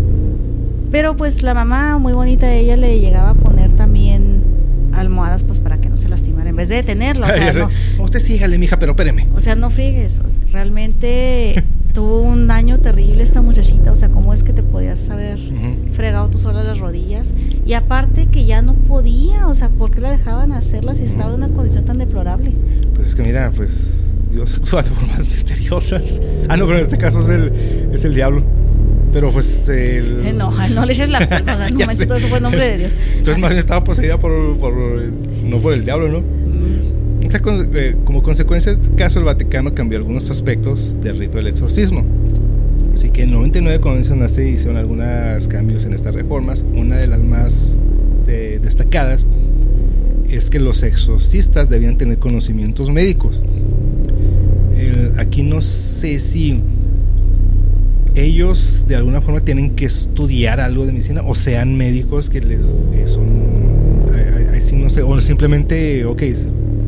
[0.90, 4.40] Pero pues la mamá, muy bonita, ella le llegaba a poner también
[4.94, 7.26] almohadas pues para que no se lastimara, en vez de detenerla.
[7.26, 7.68] O sea,
[7.98, 9.26] no, Usted sígale, mija, pero espéreme.
[9.36, 10.22] o sea, no friegues.
[10.50, 11.62] realmente
[11.92, 13.92] tuvo un daño terrible esta muchachita.
[13.92, 15.38] O sea, ¿cómo es que te podías haber
[15.92, 17.34] fregado tú sola las rodillas?
[17.66, 19.48] Y aparte que ya no podía.
[19.48, 22.52] O sea, ¿por qué la dejaban hacerla si estaba en una condición tan deplorable?
[22.94, 26.20] Pues es que mira, pues Dios actúa de formas misteriosas.
[26.48, 27.52] Ah, no, pero en este caso es el,
[27.92, 28.42] es el diablo.
[29.12, 30.26] Pero pues el...
[30.26, 31.54] Eh, No, no le eches la culpa.
[31.54, 32.06] O sea, momento sé.
[32.06, 32.96] todo eso fue nombre de Dios.
[33.16, 34.74] Entonces más bien estaba poseída por, por-
[35.44, 36.18] no por el diablo, ¿no?
[36.20, 37.40] Mm, Esta
[37.74, 42.04] eh, como consecuencia de este caso, el Vaticano cambió algunos aspectos del rito del exorcismo.
[42.92, 46.64] Así que en 99, como mencionaste, hicieron algunos cambios en estas reformas.
[46.74, 47.78] Una de las más
[48.26, 49.26] eh, destacadas
[50.28, 53.42] es que los exorcistas debían tener conocimientos médicos.
[54.86, 56.60] El- aquí no sé si
[58.14, 62.74] ellos de alguna forma tienen que estudiar algo de medicina o sean médicos que les
[62.94, 63.26] que son
[64.14, 66.22] ahí- ahí- ahí sí no sé o simplemente ok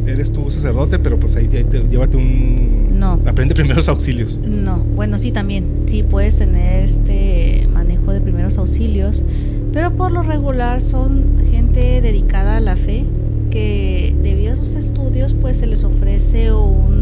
[0.06, 3.18] eres tú sacerdote pero pues ahí, ahí te- llévate un No.
[3.26, 5.64] aprende primeros auxilios No, bueno, sí, también.
[5.86, 9.24] Sí, puedes tener este manejo de primeros auxilios,
[9.72, 13.04] Pero por lo regular son gente dedicada a la fe
[13.50, 16.95] que debido a sus estudios pues se les ofrece un,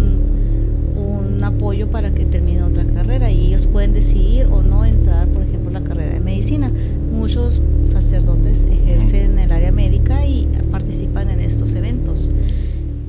[1.45, 5.43] un apoyo para que terminen otra carrera y ellos pueden decidir o no entrar, por
[5.43, 6.71] ejemplo, la carrera de medicina.
[7.13, 12.31] Muchos sacerdotes ejercen el área médica y participan en estos eventos.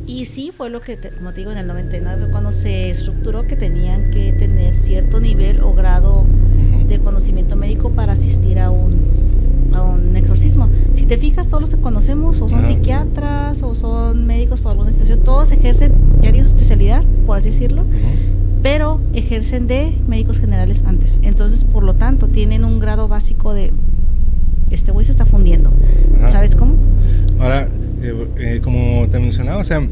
[0.06, 3.56] Y sí, fue lo que, como te digo, en el 99 cuando se estructuró que
[3.56, 6.26] tenían que tener cierto nivel o grado
[6.90, 8.92] de conocimiento médico para asistir a un,
[9.76, 10.70] a un exorcismo.
[10.94, 14.92] Si te fijas, todos los que conocemos o son psiquiatras o son médicos por alguna
[14.92, 17.84] situación, todos ejercen, ya tienen su especialidad, por así decirlo,
[18.64, 21.20] pero ejercen de médicos generales antes.
[21.22, 23.72] Entonces, por lo tanto, tienen un grado básico de,
[24.72, 25.72] este güey se está fundiendo.
[26.28, 26.74] ¿Sabes cómo?
[27.40, 27.68] Ahora,
[28.02, 29.88] eh, eh, como te mencionaba, o sea,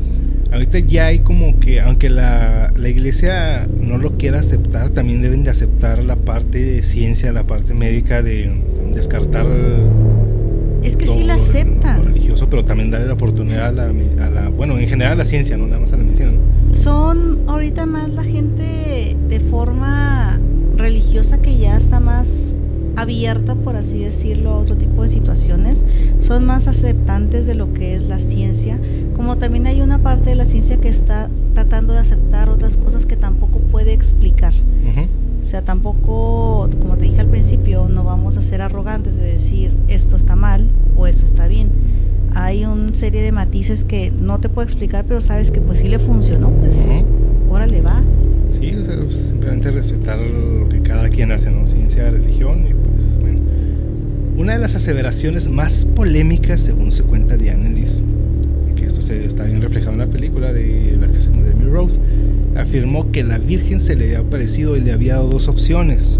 [0.53, 5.43] ahorita ya hay como que, aunque la, la, iglesia no lo quiera aceptar, también deben
[5.43, 8.51] de aceptar la parte de ciencia, la parte médica, de
[8.93, 9.47] descartar.
[10.83, 12.05] Es que sí la aceptan.
[12.05, 13.85] religioso, pero también darle la oportunidad a la,
[14.23, 16.31] a la, bueno, en general a la ciencia, no nada más a la medicina.
[16.71, 20.39] Son ahorita más la gente de forma
[20.77, 22.57] religiosa que ya está más
[22.95, 25.83] abierta, por así decirlo, a otro tipo de situaciones,
[26.19, 28.79] son más aceptantes de lo que es la ciencia,
[29.15, 33.05] como también hay una parte de la ciencia que está tratando de aceptar otras cosas
[33.05, 34.53] que tampoco puede explicar.
[35.41, 39.75] O sea, tampoco, como te dije al principio, no vamos a ser arrogantes de decir
[39.89, 41.69] esto está mal o esto está bien.
[42.33, 45.89] Hay una serie de matices que no te puedo explicar, pero sabes que pues sí
[45.89, 46.81] le funcionó, pues
[47.49, 48.01] órale va.
[48.47, 51.67] Sí, o sea, simplemente respetar lo que cada quien hace, ¿no?
[51.67, 53.39] Ciencia, religión y pues bueno.
[54.37, 58.01] Una de las aseveraciones más polémicas, según se cuenta de Annelies,
[58.75, 61.99] que esto se está bien reflejado en la película de la asesino de Emily Rose,
[62.55, 66.19] afirmó que la Virgen se le había aparecido y le había dado dos opciones.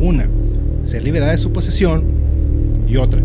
[0.00, 0.26] Una,
[0.82, 2.04] ser liberada de su posesión
[2.88, 3.20] y otra,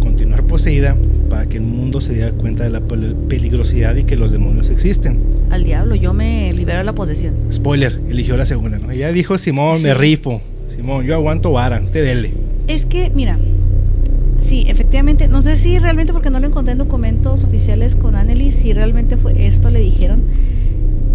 [0.00, 0.96] continuar poseída
[1.28, 5.18] para que el mundo se diera cuenta de la peligrosidad y que los demonios existen.
[5.50, 7.34] Al diablo, yo me libero de la posesión.
[7.50, 8.90] Spoiler, eligió la segunda, ¿no?
[8.90, 10.42] Ella dijo, Simón, me rifo.
[10.74, 12.34] Simón, yo aguanto vara, usted dele.
[12.66, 13.38] Es que, mira,
[14.38, 18.56] sí, efectivamente, no sé si realmente porque no lo encontré en documentos oficiales con Annelies,
[18.56, 20.24] si realmente fue esto le dijeron,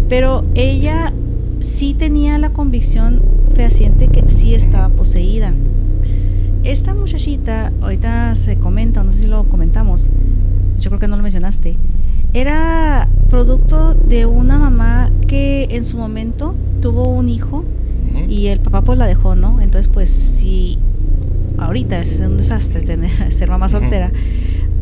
[0.08, 1.12] pero ella
[1.60, 3.20] sí tenía la convicción
[3.54, 5.52] fehaciente que sí estaba poseída.
[6.64, 10.08] Esta muchachita, ahorita se comenta, no sé si lo comentamos,
[10.78, 11.76] yo creo que no lo mencionaste,
[12.32, 17.62] era producto de una mamá que en su momento tuvo un hijo
[18.30, 19.60] y el papá pues la dejó, ¿no?
[19.60, 20.78] Entonces pues si
[21.58, 24.12] ahorita es un desastre tener ser mamá soltera,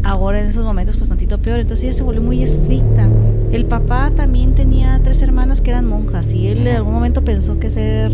[0.04, 3.08] ahora en esos momentos pues tantito peor, entonces ella se volvió muy estricta.
[3.50, 7.58] El papá también tenía tres hermanas que eran monjas y él en algún momento pensó
[7.58, 8.12] que ser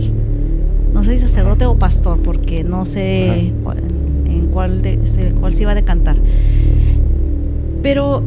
[0.95, 3.53] no sé si sacerdote o pastor, porque no sé
[4.27, 4.99] en cuál, de,
[5.41, 6.17] cuál se iba a decantar.
[7.83, 8.23] Pero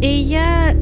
[0.00, 0.74] ella,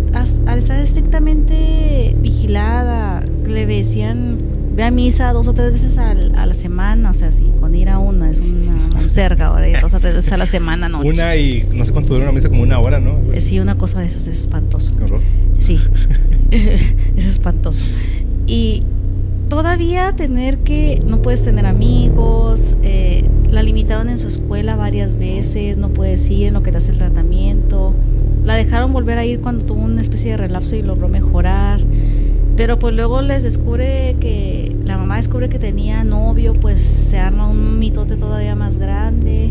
[0.47, 4.37] al estar estrictamente vigilada, le decían,
[4.75, 7.89] ve a misa dos o tres veces a, la semana, o sea, sí, con ir
[7.89, 11.01] a una es una cerca, ahora dos o tres veces a la semana, no.
[11.01, 13.19] Una y no sé cuánto dura una misa, como una hora, ¿no?
[13.39, 14.93] Sí, una cosa de esas es espantoso.
[15.59, 15.79] Sí,
[16.51, 17.83] es espantoso.
[18.47, 18.83] Y
[19.49, 25.77] todavía tener que, no puedes tener amigos, eh, la limitaron en su escuela varias veces,
[25.79, 27.95] no puedes ir en lo que te hace el tratamiento,
[28.45, 31.81] la dejaron volver a ir cuando tuvo una especie de relapso y logró mejorar,
[32.61, 37.49] pero pues luego les descubre que, la mamá descubre que tenía novio, pues se arma
[37.49, 39.51] un mitote todavía más grande.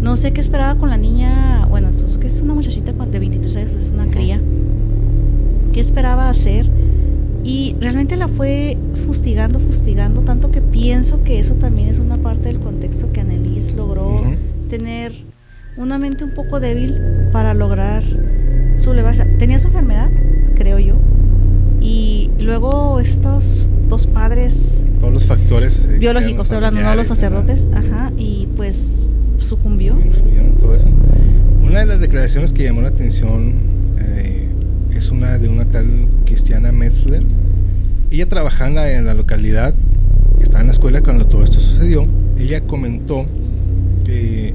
[0.00, 3.56] No sé qué esperaba con la niña, bueno, pues que es una muchachita de 23
[3.56, 4.40] años, es una cría.
[5.74, 6.70] ¿Qué esperaba hacer?
[7.44, 12.44] Y realmente la fue fustigando, fustigando, tanto que pienso que eso también es una parte
[12.44, 14.22] del contexto que Annelies logró
[14.70, 15.12] tener
[15.76, 16.98] una mente un poco débil
[17.30, 18.02] para lograr
[18.78, 19.26] sublevarse.
[19.38, 20.10] Tenía su enfermedad,
[20.54, 20.94] creo yo,
[21.82, 22.11] y
[22.42, 24.84] luego estos dos padres...
[25.00, 29.96] Todos los factores biológicos, estoy hablando, no los sacerdotes, ajá, y pues sucumbió.
[30.60, 30.88] Todo eso.
[31.62, 33.54] Una de las declaraciones que llamó la atención
[33.98, 34.48] eh,
[34.94, 35.86] es una de una tal
[36.24, 37.24] Cristiana Metzler.
[38.10, 39.74] Ella trabajaba en la localidad,
[40.40, 42.06] estaba en la escuela cuando todo esto sucedió.
[42.38, 43.26] Ella comentó
[44.04, 44.54] que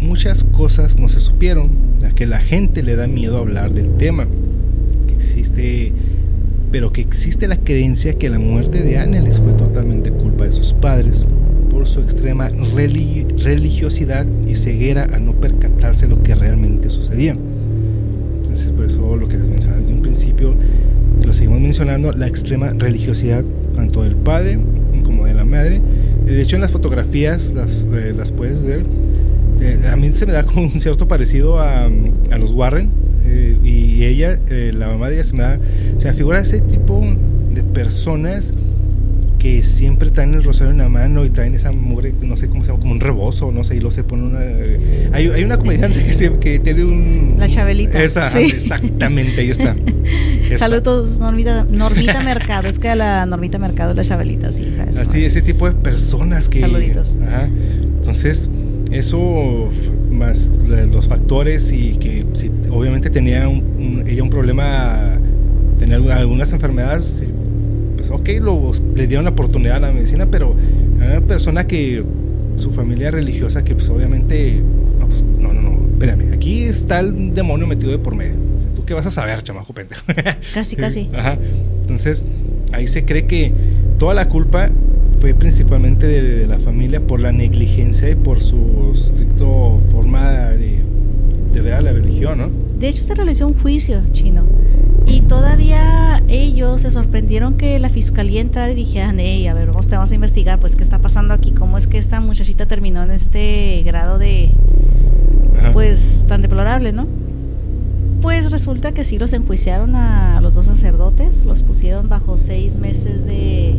[0.00, 4.26] muchas cosas no se supieron, ya que la gente le da miedo hablar del tema,
[5.06, 5.92] que existe,
[6.74, 10.72] pero que existe la creencia que la muerte de Annelies fue totalmente culpa de sus
[10.72, 11.24] padres
[11.70, 17.36] por su extrema religiosidad y ceguera al no percatarse lo que realmente sucedía.
[18.38, 20.52] Entonces por eso lo que les mencionaba desde un principio,
[21.24, 23.44] lo seguimos mencionando, la extrema religiosidad
[23.76, 24.58] tanto del padre
[25.04, 25.80] como de la madre.
[26.26, 28.82] De hecho en las fotografías las, eh, las puedes ver
[29.60, 33.03] Eh, a mí se me da como un cierto parecido a, a los Warren.
[33.24, 35.58] Eh, y ella, eh, la mamá de ella, se me da.
[35.98, 37.00] Se me figura ese tipo
[37.52, 38.52] de personas
[39.38, 42.64] que siempre traen el rosario en la mano y traen esa mugre, no sé cómo
[42.64, 44.38] se llama, como un rebozo, no sé, y lo se pone una.
[44.42, 47.34] eh, hay, hay una comediante que, se- que tiene un.
[47.38, 48.02] La Chabelita.
[48.02, 48.38] Esa, Sí.
[48.38, 49.76] exactamente, ahí está.
[50.50, 50.68] Esa.
[50.68, 52.68] Saludos, Normita, Normita Mercado.
[52.68, 54.62] Es que la Normita Mercado es la Chabelita, sí.
[54.62, 55.26] hija Así, madre.
[55.26, 56.60] ese tipo de personas que...
[56.60, 57.16] Saluditos.
[57.26, 57.48] Ajá.
[57.98, 58.48] Entonces,
[58.92, 59.68] eso
[60.14, 60.52] más
[60.92, 65.18] los factores y que si obviamente tenía un, un- ella un problema,
[65.78, 67.22] tenía algu- algunas enfermedades,
[67.96, 70.54] pues ok, lo, le dieron la oportunidad a la medicina, pero
[71.00, 72.02] era una persona que
[72.56, 74.60] su familia religiosa que pues obviamente,
[75.00, 78.34] no, pues, no, no, no, espérame, aquí está el demonio metido de por medio.
[78.76, 80.02] ¿Tú qué vas a saber, chamaco pendejo?
[80.54, 81.10] Casi, casi.
[81.16, 81.36] Ajá.
[81.82, 82.24] Entonces,
[82.72, 83.52] ahí se cree que
[83.98, 84.70] toda la culpa
[85.24, 90.80] fue principalmente de, de la familia por la negligencia y por su estricto forma de,
[91.50, 92.50] de ver a la religión, ¿no?
[92.78, 94.42] De hecho, se realizó un juicio chino.
[95.06, 99.88] Y todavía ellos se sorprendieron que la fiscalía entrara y dijeran, hey, a ver, vamos,
[99.88, 101.52] te vamos a investigar, pues, ¿qué está pasando aquí?
[101.52, 104.50] ¿Cómo es que esta muchachita terminó en este grado de,
[105.58, 105.72] Ajá.
[105.72, 107.06] pues, tan deplorable, ¿no?
[108.20, 113.24] Pues resulta que sí los enjuiciaron a los dos sacerdotes, los pusieron bajo seis meses
[113.24, 113.78] de,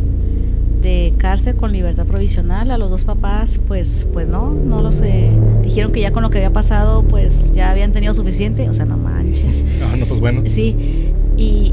[0.82, 2.70] de cárcel con libertad provisional.
[2.70, 5.30] A los dos papás, pues, pues no, no los eh,
[5.62, 8.68] dijeron que ya con lo que había pasado, pues ya habían tenido suficiente.
[8.68, 9.62] O sea, no manches.
[9.82, 10.42] Ah, no, pues bueno.
[10.46, 11.72] Sí, y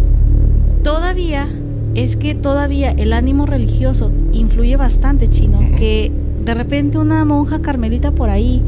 [0.83, 1.47] todavía
[1.95, 6.11] es que todavía el ánimo religioso influye bastante, chino, que
[6.43, 8.61] de repente una monja carmelita por ahí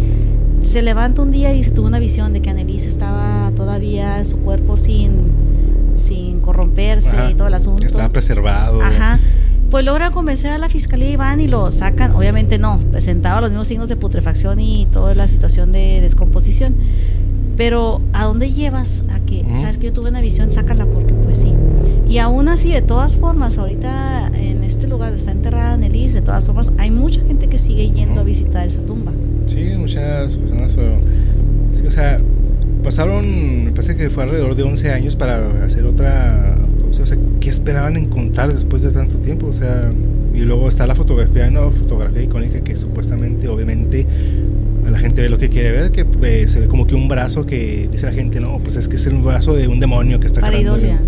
[0.61, 4.37] se levanta un día y se tuvo una visión de que Annelise estaba todavía su
[4.37, 5.11] cuerpo sin,
[5.95, 7.31] sin corromperse Ajá.
[7.31, 7.85] y todo el asunto.
[7.85, 8.81] Estaba preservado.
[8.81, 9.19] Ajá.
[9.75, 12.15] Pues logran convencer a la fiscalía y van y lo sacan.
[12.15, 16.75] Obviamente no, presentaba los mismos signos de putrefacción y toda la situación de descomposición.
[17.57, 19.59] Pero ¿a dónde llevas a que, Ujú.
[19.59, 21.51] sabes que yo tuve una visión, sácala porque pues sí?
[22.07, 26.45] Y aún así, de todas formas, ahorita en este lugar está enterrada Annelise, de todas
[26.45, 29.11] formas, hay mucha gente que sigue yendo a visitar esa tumba.
[29.45, 30.99] Sí, muchas personas, pero.
[31.73, 32.21] Sí, o sea,
[32.81, 36.54] pasaron, me parece que fue alrededor de 11 años para hacer otra
[37.03, 39.47] O sea, ¿qué esperaban encontrar después de tanto tiempo?
[39.47, 39.89] O sea,
[40.33, 41.71] y luego está la fotografía, ¿no?
[41.71, 44.05] Fotografía icónica que supuestamente, obviamente,
[44.85, 47.07] a la gente ve lo que quiere ver, que eh, se ve como que un
[47.07, 50.19] brazo que dice la gente, no, pues es que es el brazo de un demonio
[50.19, 50.99] que está el- Pareidolia.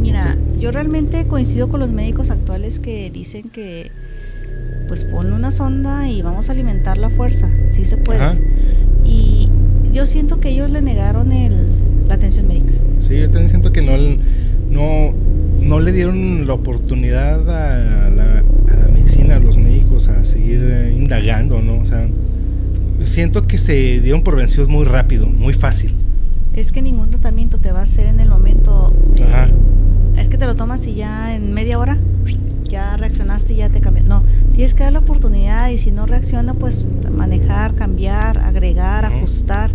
[0.00, 0.60] Mira, Sí.
[0.60, 3.90] yo realmente coincido con los médicos actuales que dicen que
[4.86, 8.20] pues ponle una sonda y vamos a alimentar la fuerza, sí se puede.
[8.20, 8.36] Ajá.
[9.04, 9.48] Y
[9.92, 11.52] yo siento que ellos le negaron el,
[12.08, 12.72] la atención médica.
[12.98, 13.92] Sí, yo también siento que no,
[14.70, 15.12] no,
[15.60, 20.60] no le dieron la oportunidad a la, a la medicina, a los médicos, a seguir
[20.62, 21.78] eh, indagando, ¿no?
[21.78, 22.08] O sea,
[23.04, 25.94] siento que se dieron por vencidos muy rápido, muy fácil.
[26.54, 28.92] Es que ningún tratamiento te va a hacer en el momento.
[29.28, 29.48] Ajá.
[30.18, 31.98] Es que te lo tomas y ya en media hora
[32.68, 34.04] ya reaccionaste y ya te cambió.
[34.04, 39.70] No, tienes que dar la oportunidad y si no reacciona, pues manejar, cambiar, agregar, ajustar.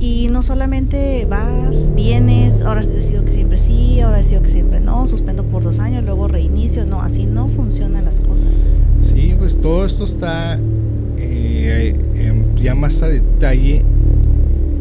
[0.00, 5.06] Y no solamente vas, vienes, ahora decido que siempre sí, ahora decido que siempre no,
[5.06, 6.86] suspendo por dos años, luego reinicio.
[6.86, 8.50] No, así no funcionan las cosas.
[8.98, 10.58] Sí, pues todo esto está
[11.18, 13.82] eh, em, ya más a detalle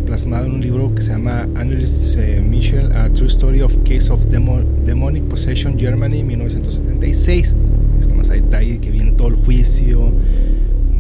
[0.06, 4.12] plasmado en un libro que se llama Annelies eh, Michel, A True Story of Case
[4.12, 7.58] of Demo- Demonic Possession Germany 1976.
[8.00, 10.12] Está más a detalle que viene todo el juicio.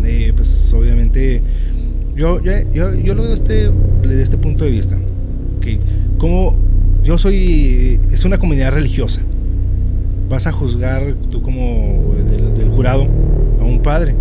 [0.03, 1.41] eh, pues obviamente
[2.19, 3.71] yo, yo, yo, yo lo veo este,
[4.03, 4.97] desde este punto de vista.
[5.61, 5.79] Que
[6.17, 6.55] como
[7.03, 9.21] yo soy, es una comunidad religiosa
[10.29, 13.07] vas a juzgar tú como del, del jurado
[13.59, 14.13] a un padre,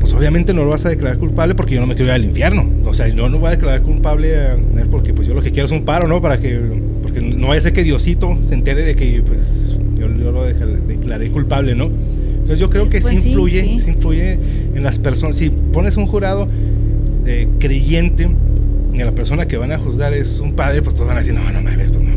[0.00, 2.24] pues obviamente no lo vas a declarar culpable porque yo no me quiero ir al
[2.24, 2.68] infierno.
[2.84, 5.52] O sea, yo no voy a declarar culpable a él porque pues yo lo que
[5.52, 6.20] quiero es un paro, ¿no?
[6.20, 6.58] Para que
[7.02, 10.42] porque no vaya a ser que Diosito se entere de que pues yo, yo lo
[10.42, 11.90] declaré culpable, ¿no?
[12.32, 13.78] Entonces yo creo que Pues sí sí, influye, sí.
[13.78, 14.32] sí influye
[14.74, 15.36] en las personas.
[15.36, 16.48] Si pones un jurado
[17.26, 18.28] eh, creyente
[19.00, 21.34] a la persona que van a juzgar es un padre, pues todos van a decir,
[21.34, 22.12] no, no mames, pues no.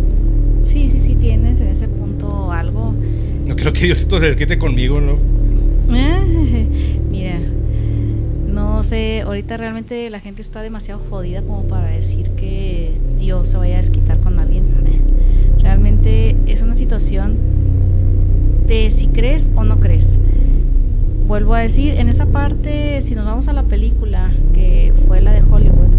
[0.62, 2.94] Sí, sí, sí, tienes en ese punto algo.
[3.46, 5.18] No creo que Diosito se desquite conmigo, ¿no?
[7.12, 7.40] Mira,
[8.48, 13.58] no sé, ahorita realmente la gente está demasiado jodida como para decir que Dios se
[13.58, 14.66] vaya a desquitar con alguien.
[15.60, 17.36] Realmente es una situación
[18.68, 20.20] de si crees o no crees.
[21.28, 25.32] Vuelvo a decir, en esa parte, si nos vamos a la película, que fue la
[25.32, 25.90] de Hollywood,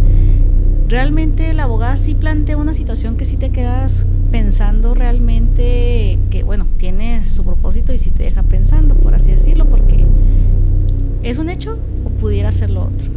[0.88, 6.66] realmente la abogada sí plantea una situación que sí te quedas pensando realmente que, bueno,
[6.76, 10.04] tiene su propósito y sí te deja pensando, por así decirlo, porque
[11.24, 13.10] es un hecho o pudiera ser lo otro.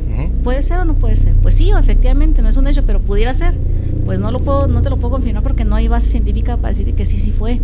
[0.43, 1.33] ¿Puede ser o no puede ser?
[1.41, 3.53] Pues sí, efectivamente, no es un hecho, pero pudiera ser.
[4.05, 6.69] Pues no lo puedo, no te lo puedo confirmar porque no hay base científica para
[6.69, 7.59] decir que sí, sí fue.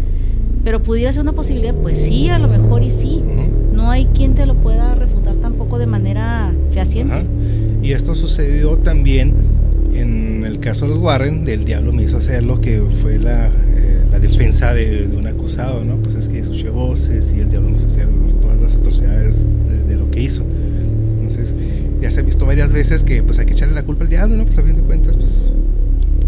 [0.64, 3.24] Pero pudiera ser una posibilidad, pues sí, a lo mejor y sí.
[3.76, 7.26] No hay quien te lo pueda refutar tampoco de manera fehaciente.
[7.84, 9.34] Y esto sucedió también
[9.96, 13.48] en el caso de los Warren, del diablo me hizo hacer lo que fue la,
[13.48, 15.96] eh, la defensa de, un acusado, ¿no?
[15.98, 18.08] Pues es que escuché voces y el diablo me hizo hacer
[18.42, 19.48] todas las atrocidades
[19.88, 20.44] de, lo que hizo.
[20.44, 21.56] Entonces,
[22.02, 24.36] ya se ha visto varias veces que pues hay que echarle la culpa al diablo,
[24.36, 24.44] ¿no?
[24.44, 25.52] Pues a fin de cuentas, pues...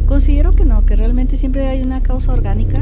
[0.07, 2.81] Considero que no, que realmente siempre hay una causa orgánica.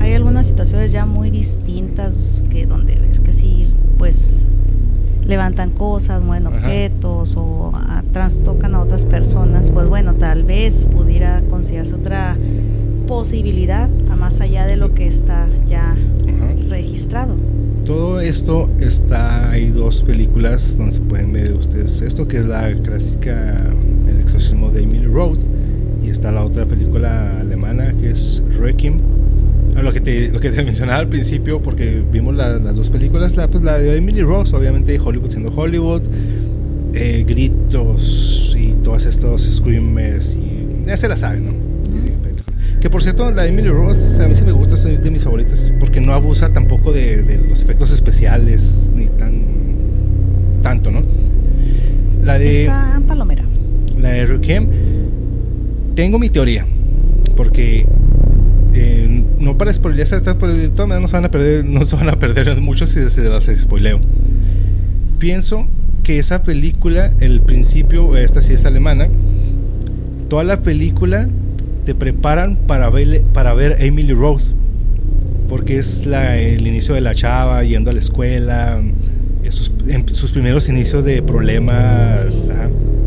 [0.00, 4.46] Hay algunas situaciones ya muy distintas que donde ves que sí, pues
[5.24, 11.42] levantan cosas, mueven objetos o a, trastocan a otras personas, pues bueno, tal vez pudiera
[11.48, 12.36] considerarse otra
[13.06, 15.96] posibilidad a más allá de lo que está ya
[16.68, 17.36] registrado.
[17.84, 22.72] Todo esto está, hay dos películas donde se pueden ver ustedes esto, que es la
[22.82, 23.74] clásica
[24.08, 25.48] El exorcismo de Emily Rose,
[26.04, 28.98] y está la otra película alemana que es Requiem
[29.82, 33.48] lo que te, lo que te mencionaba al principio, porque vimos las dos películas, la,
[33.48, 36.02] pues, la de Emily Rose, obviamente Hollywood siendo Hollywood,
[36.94, 41.74] eh, gritos y todos estos screamers, y ya se la saben, ¿no?
[42.80, 45.24] Que por cierto, la de Emily Rose a mí sí me gusta, es de mis
[45.24, 49.42] favoritas, porque no abusa tampoco de, los efectos especiales, ni tan
[50.60, 51.02] tanto, ¿no?
[52.22, 52.62] La de...
[52.62, 53.44] Está Palomera.
[53.98, 54.68] La de Requiem,
[55.94, 56.66] tengo mi teoría,
[57.36, 57.86] porque
[58.72, 61.96] eh, no para spoilear, pero de todas maneras no se van a perder, no se
[61.96, 64.00] van a perder mucho si se las spoileo.
[65.18, 65.68] Pienso
[66.02, 69.08] que esa película, el principio, esta sí es alemana,
[70.28, 71.28] toda la película
[71.84, 74.52] te preparan para ver, para ver Emily Rose,
[75.48, 78.82] porque es la, el inicio de la chava yendo a la escuela,
[79.48, 79.72] sus,
[80.12, 82.48] sus primeros inicios de problemas.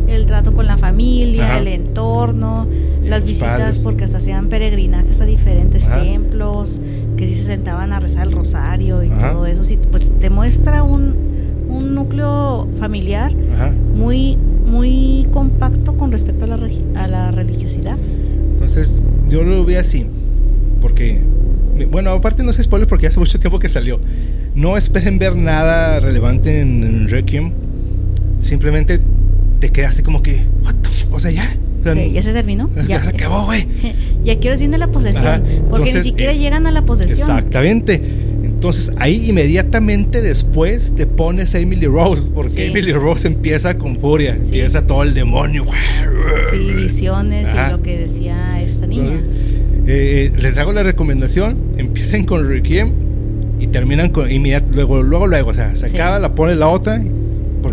[0.08, 2.68] El trato con la familia, el entorno
[3.08, 6.80] las visitas porque hasta hacían peregrinajes a diferentes templos,
[7.16, 10.84] que sí se sentaban a rezar el rosario y todo eso, sí, pues te muestra
[10.84, 11.16] un,
[11.70, 13.34] un núcleo familiar
[13.96, 14.38] muy
[14.68, 16.60] muy compacto con respecto a la,
[16.96, 17.98] a la religiosidad.
[18.52, 20.06] Entonces, yo lo vi así,
[20.82, 21.22] porque,
[21.90, 24.00] bueno, aparte no se spoiler porque hace mucho tiempo que salió.
[24.56, 27.54] No esperen ver nada relevante en, Requiem,
[28.40, 29.00] simplemente
[29.60, 31.48] te queda así como que, what the o sea, ya,
[31.96, 32.70] ya se terminó.
[32.88, 33.68] Ya, se acabó, güey.
[34.24, 35.42] Ya quieres viene la posesión.
[35.70, 37.18] porque ni siquiera llegan a la posesión.
[37.18, 38.02] Exactamente.
[38.44, 44.34] Entonces ahí inmediatamente después te pones a Emily Rose, porque Emily Rose empieza con furia,
[44.34, 45.64] empieza todo el demonio.
[46.52, 49.22] Sí, visiones y lo que decía esta niña.
[49.86, 52.92] Eh, les hago la recomendación, empiecen con Requiem
[53.60, 57.00] y terminan con inmediato, luego, luego, luego, o sea, se acaba, la pone la otra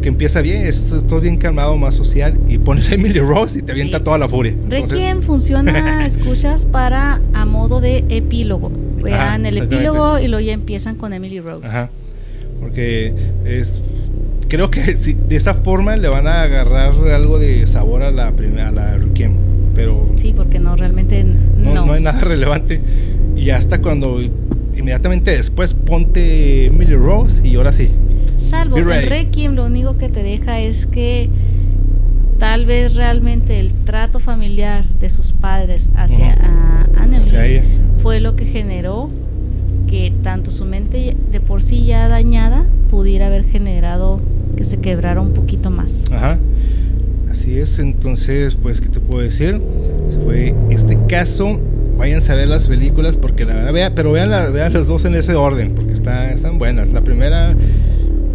[0.05, 3.62] porque empieza bien, es todo bien calmado, más social, y pones a Emily Rose y
[3.62, 4.55] te avienta toda la furia.
[4.68, 8.70] Requiem funciona, escuchas, para a modo de epílogo.
[9.02, 11.66] Vean el epílogo y luego ya empiezan con Emily Rose.
[11.66, 11.88] Ajá.
[12.61, 13.14] Porque
[13.46, 13.82] es
[14.48, 18.68] creo que de esa forma le van a agarrar algo de sabor a la primera
[18.68, 19.32] a la Requiem,
[19.74, 22.78] pero sí, porque no realmente no, no hay nada relevante
[23.36, 24.20] y hasta cuando
[24.76, 27.88] inmediatamente después ponte Emily Rose y ahora sí
[28.45, 31.28] Salvo que Requiem lo único que te deja es que
[32.38, 36.55] tal vez realmente el trato familiar de sus padres hacia uh
[38.03, 39.09] fue lo que generó
[39.88, 44.20] que tanto su mente de por sí ya dañada pudiera haber generado
[44.57, 46.05] que se quebrara un poquito más.
[46.11, 46.38] Ajá.
[47.30, 49.61] Así es, entonces, pues, ¿qué te puedo decir?
[50.09, 51.61] Se fue este caso.
[51.97, 55.14] Vayan a ver las películas porque la verdad, vea, pero vean, vean las dos en
[55.14, 56.92] ese orden porque está, están buenas.
[56.92, 57.55] La primera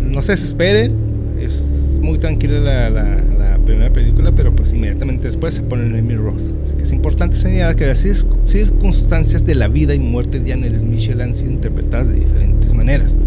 [0.09, 0.91] no se desesperen,
[1.39, 6.55] es muy tranquila la, la, primera película, pero pues inmediatamente después se pone Emily Rose.
[6.63, 7.99] Así que es importante señalar que las
[8.43, 13.17] circunstancias de la vida y muerte de Annelies Michel han sido interpretadas de diferentes maneras.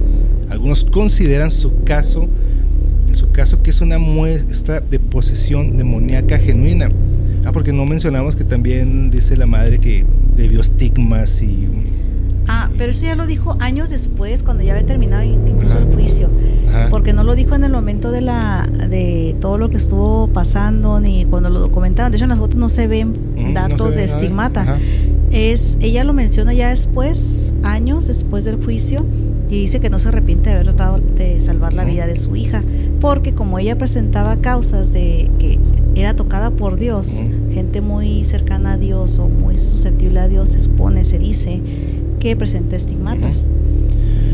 [0.50, 2.28] Algunos consideran su caso,
[3.06, 6.90] en su caso, que es una muestra de posesión demoníaca genuina.
[7.44, 10.04] Ah, porque no mencionamos que también dice la madre que
[10.36, 11.68] debió estigmas y
[12.48, 16.28] Ah, pero eso ya lo dijo años después, cuando ya había terminado incluso el juicio.
[16.90, 21.00] Porque no lo dijo en el momento de la de todo lo que estuvo pasando,
[21.00, 22.10] ni cuando lo documentaban.
[22.10, 24.78] De hecho, en las fotos no se ven datos de estigmata.
[25.30, 29.04] Es, ella lo menciona ya después, años después del juicio,
[29.48, 32.36] y dice que no se arrepiente de haber tratado de salvar la vida de su
[32.36, 32.62] hija.
[33.00, 35.58] Porque como ella presentaba causas de que
[35.94, 37.20] era tocada por Dios,
[37.52, 41.60] gente muy cercana a Dios o muy susceptible a Dios, se supone, se dice
[42.22, 43.48] que presenta estigmatas.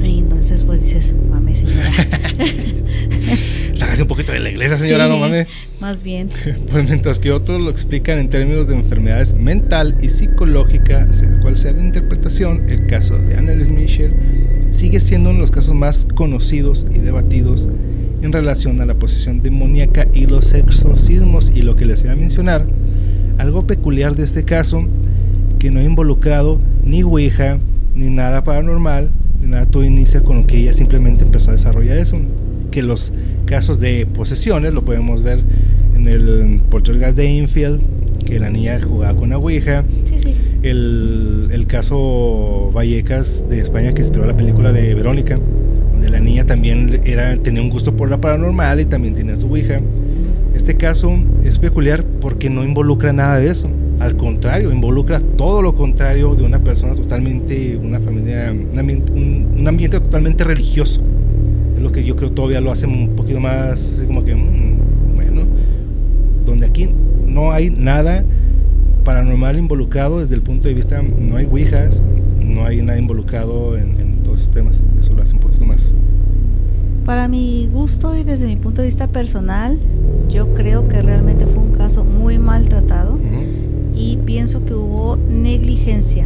[0.04, 1.90] Y entonces pues dices, mame señora.
[3.72, 5.48] Sácase un poquito de la iglesia, señora, Sí, no mames.
[5.80, 6.28] Más bien.
[6.70, 11.56] Pues mientras que otros lo explican en términos de enfermedades mental y psicológica, sea cual
[11.56, 14.12] sea la interpretación, el caso de Annelies Michel
[14.68, 17.68] sigue siendo uno de los casos más conocidos y debatidos
[18.20, 21.52] en relación a la posesión demoníaca y los exorcismos.
[21.54, 22.66] Y lo que les iba a mencionar,
[23.38, 24.86] algo peculiar de este caso,
[25.58, 27.58] que no ha involucrado ni Ouija,
[27.98, 29.10] ni nada paranormal,
[29.42, 32.16] ni nada, todo inicia con que ella simplemente empezó a desarrollar eso.
[32.70, 33.12] Que los
[33.46, 35.40] casos de posesiones lo podemos ver
[35.96, 37.80] en el Poltergeist de Infield,
[38.24, 40.34] que la niña jugaba con la Ouija, Sí, sí.
[40.62, 45.36] el, el caso Vallecas de España que inspiró la película de Verónica,
[45.92, 49.46] donde la niña también era, tenía un gusto por la paranormal y también tenía su
[49.48, 49.80] Ouija.
[50.54, 53.68] Este caso es peculiar porque no involucra nada de eso.
[54.00, 59.48] Al contrario, involucra todo lo contrario de una persona totalmente, una familia, un ambiente, un-
[59.58, 61.00] un ambiente totalmente religioso.
[61.76, 65.14] Es lo que yo creo todavía lo hace un poquito más, así como que, mm,
[65.16, 65.42] bueno,
[66.46, 66.88] donde aquí
[67.26, 68.24] no hay nada
[69.04, 72.02] paranormal involucrado desde el punto de vista, no hay ouijas,
[72.44, 74.82] no hay nada involucrado en, en todos estos temas.
[75.00, 75.94] Eso lo hace un poquito más.
[77.04, 79.78] Para mi gusto y desde mi punto de vista personal,
[80.28, 83.18] yo creo que realmente fue un caso muy maltratado.
[83.98, 86.24] Y pienso que hubo negligencia.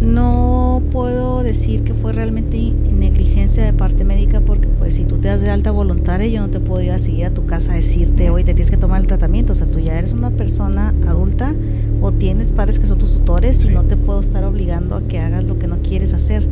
[0.00, 5.28] No puedo decir que fue realmente negligencia de parte médica porque pues si tú te
[5.28, 7.76] das de alta voluntaria yo no te puedo ir a seguir a tu casa a
[7.76, 9.52] decirte hoy te tienes que tomar el tratamiento.
[9.52, 11.52] O sea, tú ya eres una persona adulta
[12.00, 13.68] o tienes padres que son tus tutores Sí.
[13.68, 16.46] y no te puedo estar obligando a que hagas lo que no quieres hacer.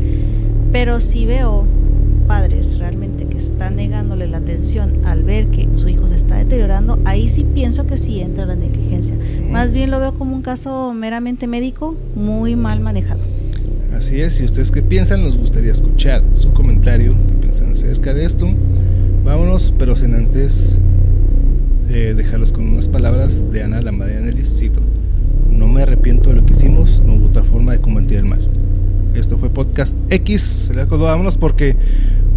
[0.73, 1.65] Pero si veo
[2.33, 6.99] padres realmente que están negándole la atención al ver que su hijo se está deteriorando,
[7.05, 9.15] ahí sí pienso que sí entra la negligencia.
[9.51, 13.21] Más bien lo veo como un caso meramente médico muy mal manejado.
[13.95, 18.25] Así es, si ustedes qué piensan, nos gustaría escuchar su comentario, qué piensan acerca de
[18.25, 18.49] esto.
[19.25, 20.79] Vámonos, pero sin antes
[21.91, 24.81] eh, dejarlos con unas palabras de Ana, la madre de Annelies, cito,
[25.51, 28.49] no me arrepiento de lo que hicimos, no hubo otra forma de combatir el mal.
[29.15, 31.77] Esto fue Podcast X, vámonos porque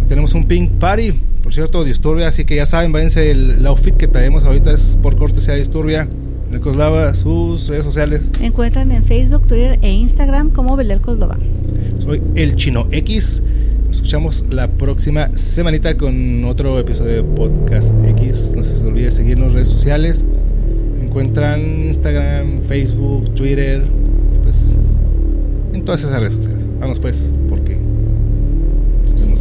[0.08, 3.94] tenemos un pink party, por cierto, Disturbia, así que ya saben, váyanse, el, el outfit
[3.94, 6.08] que traemos ahorita es por cortesía de Disturbia.
[6.50, 8.30] El Coslava, sus redes sociales.
[8.40, 11.36] Me encuentran en Facebook, Twitter e Instagram como Belel Coslova.
[11.98, 13.42] Soy el Chino X.
[13.86, 18.52] Nos escuchamos la próxima semanita con otro episodio de Podcast X.
[18.56, 20.24] No se olvide seguirnos en redes sociales.
[20.98, 23.82] Me encuentran Instagram, Facebook, Twitter
[24.34, 24.74] y pues
[25.72, 26.64] en todas esas redes sociales.
[26.80, 27.28] Vamos pues.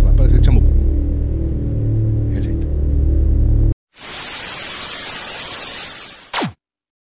[0.04, 0.75] vai aparecer chamou.